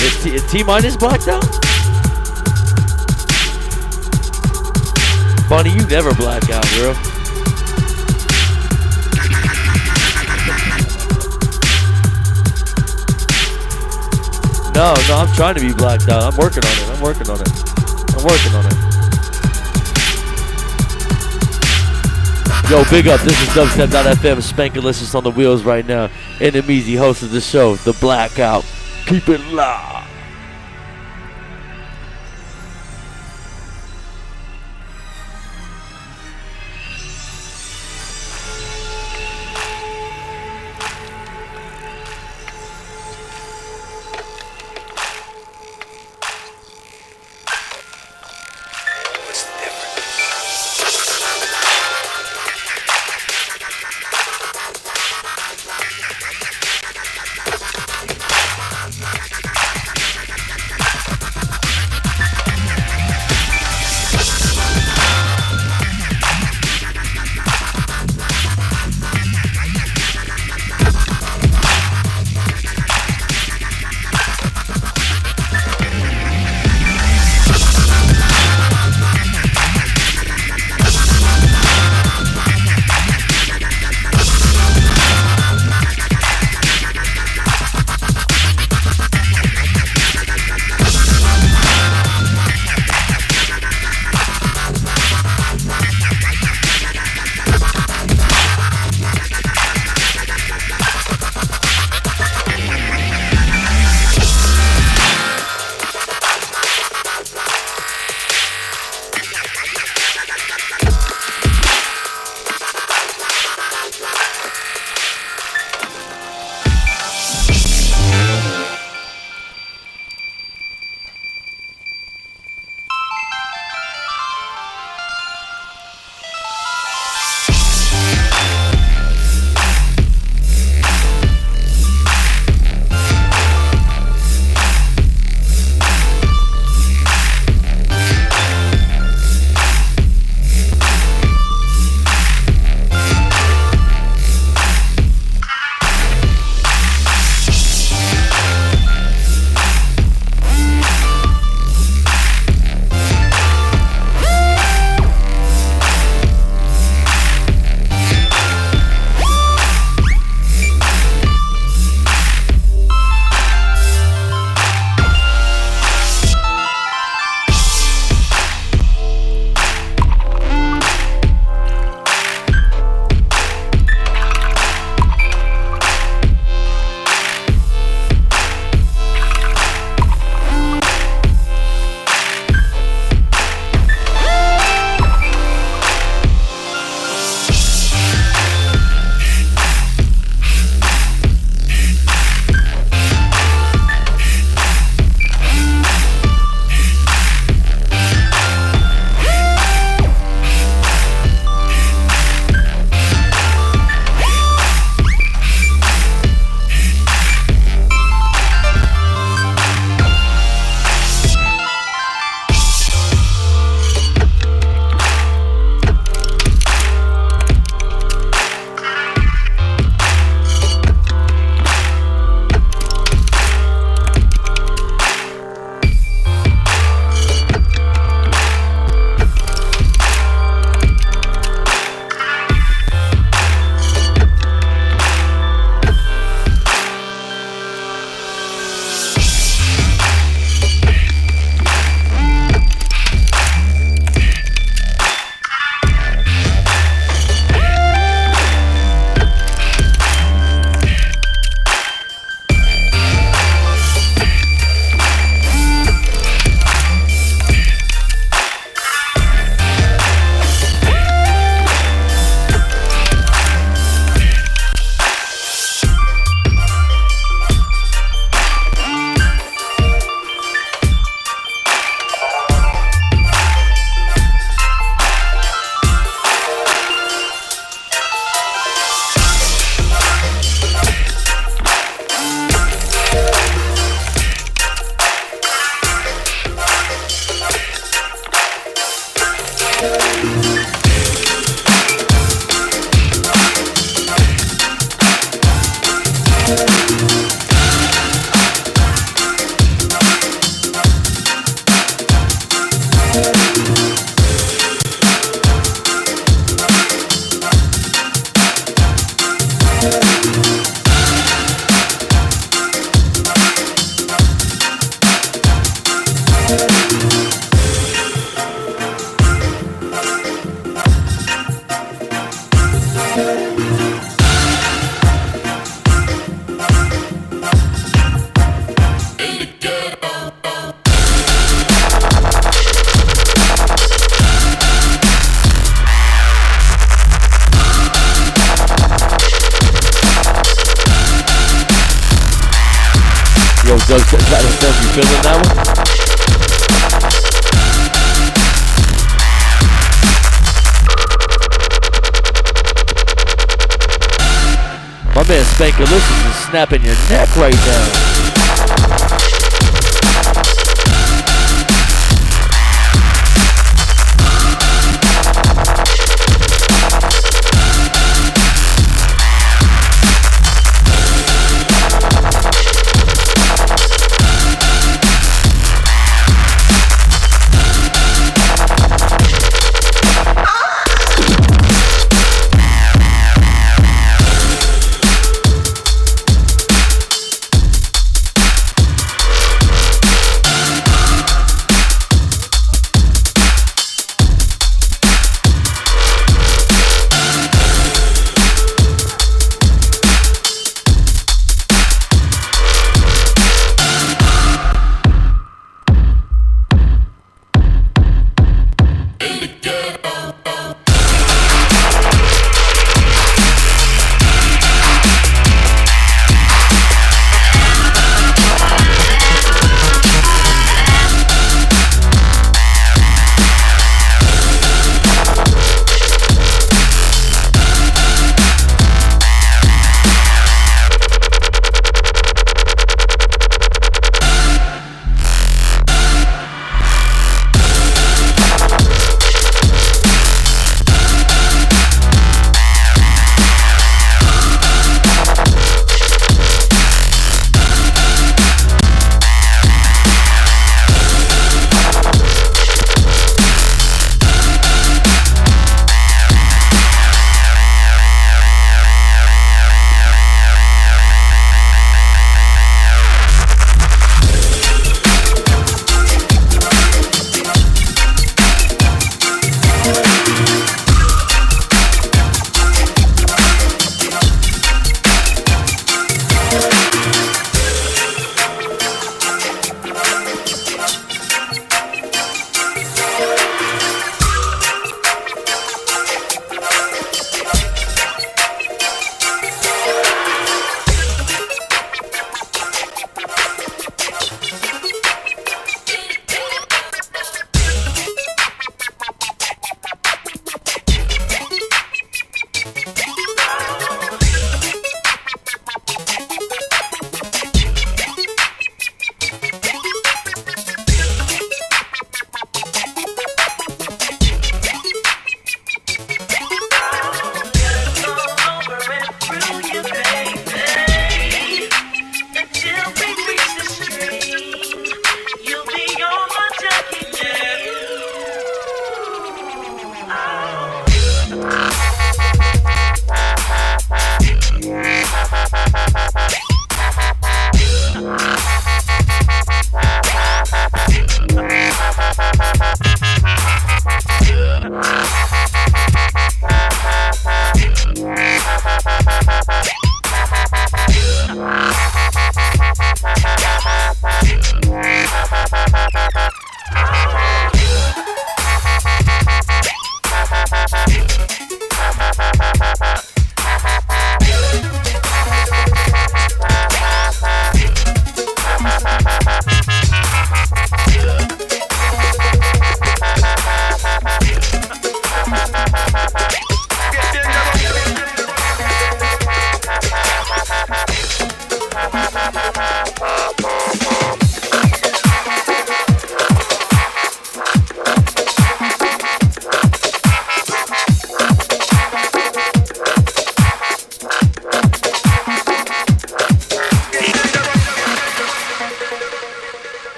[0.00, 1.44] Is T, is T minus blacked out?
[5.48, 6.92] Bunny, you never black out, bro.
[14.74, 16.24] No, no, I'm trying to be blacked out.
[16.24, 16.96] I'm working on it.
[16.96, 18.16] I'm working on it.
[18.16, 18.85] I'm working on it.
[22.68, 23.20] Yo, big up.
[23.20, 24.38] This is dubstep.fm.
[24.38, 26.10] Is on the wheels right now.
[26.40, 28.64] And NMEZ, host of the show, The Blackout.
[29.06, 29.95] Keep it loud.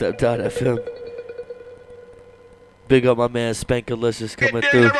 [0.00, 0.78] dubstep.fm.
[2.88, 4.90] Big up my man Spankalicious coming through.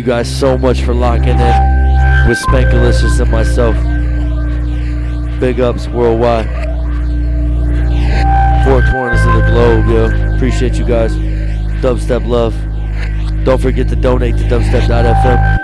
[0.00, 3.76] You guys so much for locking in with Spankalicious and myself.
[5.38, 6.46] Big ups worldwide.
[8.64, 10.06] Four corners of the globe, yo.
[10.36, 11.14] Appreciate you guys.
[11.82, 12.54] Dubstep love.
[13.44, 15.60] Don't forget to donate to dubstep.fm.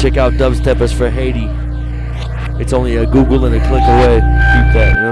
[0.00, 1.48] Check out Dubstep for Haiti.
[2.62, 4.20] It's only a Google and a click away.
[4.20, 5.02] Keep that, you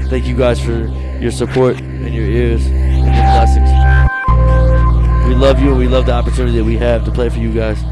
[0.00, 0.08] know?
[0.08, 0.88] Thank you guys for
[1.20, 3.71] your support and your ears and your blessings.
[5.42, 7.82] Love you and we love the opportunity that we have to play for you guys.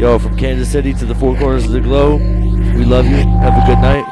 [0.00, 3.16] Yo, from Kansas City to the four corners of the globe, we love you.
[3.16, 4.06] Have a good night.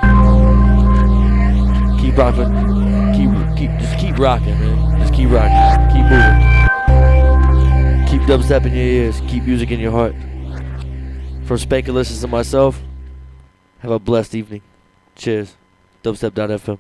[1.99, 2.53] Keep rocking.
[3.17, 5.01] Keep, keep, just keep rocking, man.
[5.01, 5.89] Just keep rocking.
[5.89, 6.59] Keep moving.
[8.07, 9.23] Keep dubstep in your ears.
[9.29, 10.15] Keep music in your heart.
[11.47, 12.83] From Spankalicious and myself,
[13.79, 14.61] have a blessed evening.
[15.17, 15.57] Cheers.
[16.05, 16.79] Dubstep.fm.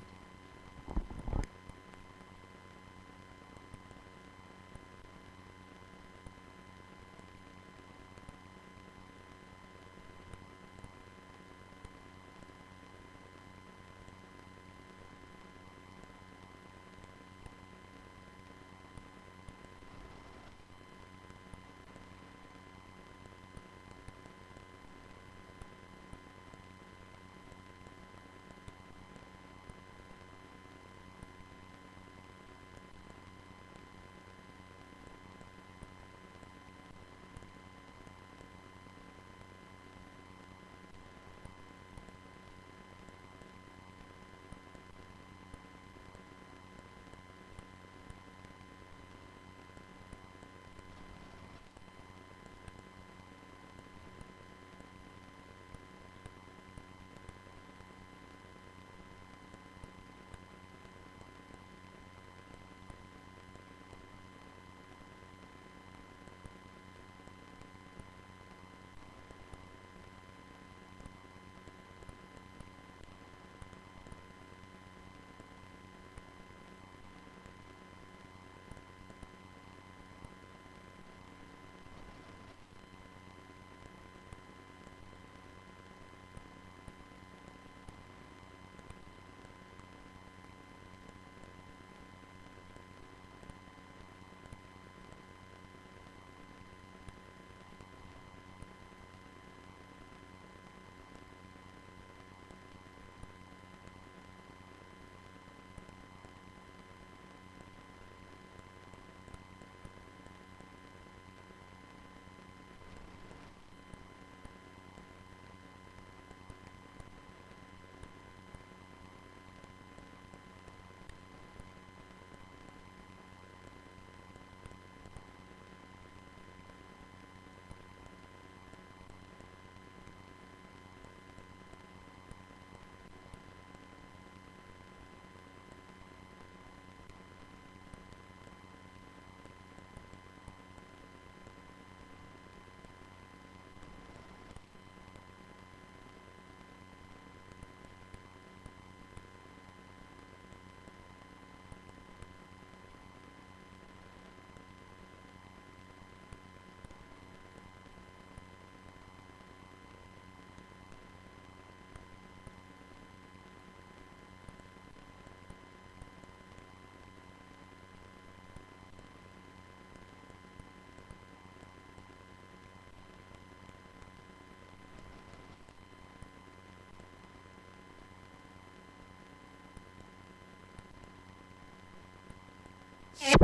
[183.20, 183.34] Hey,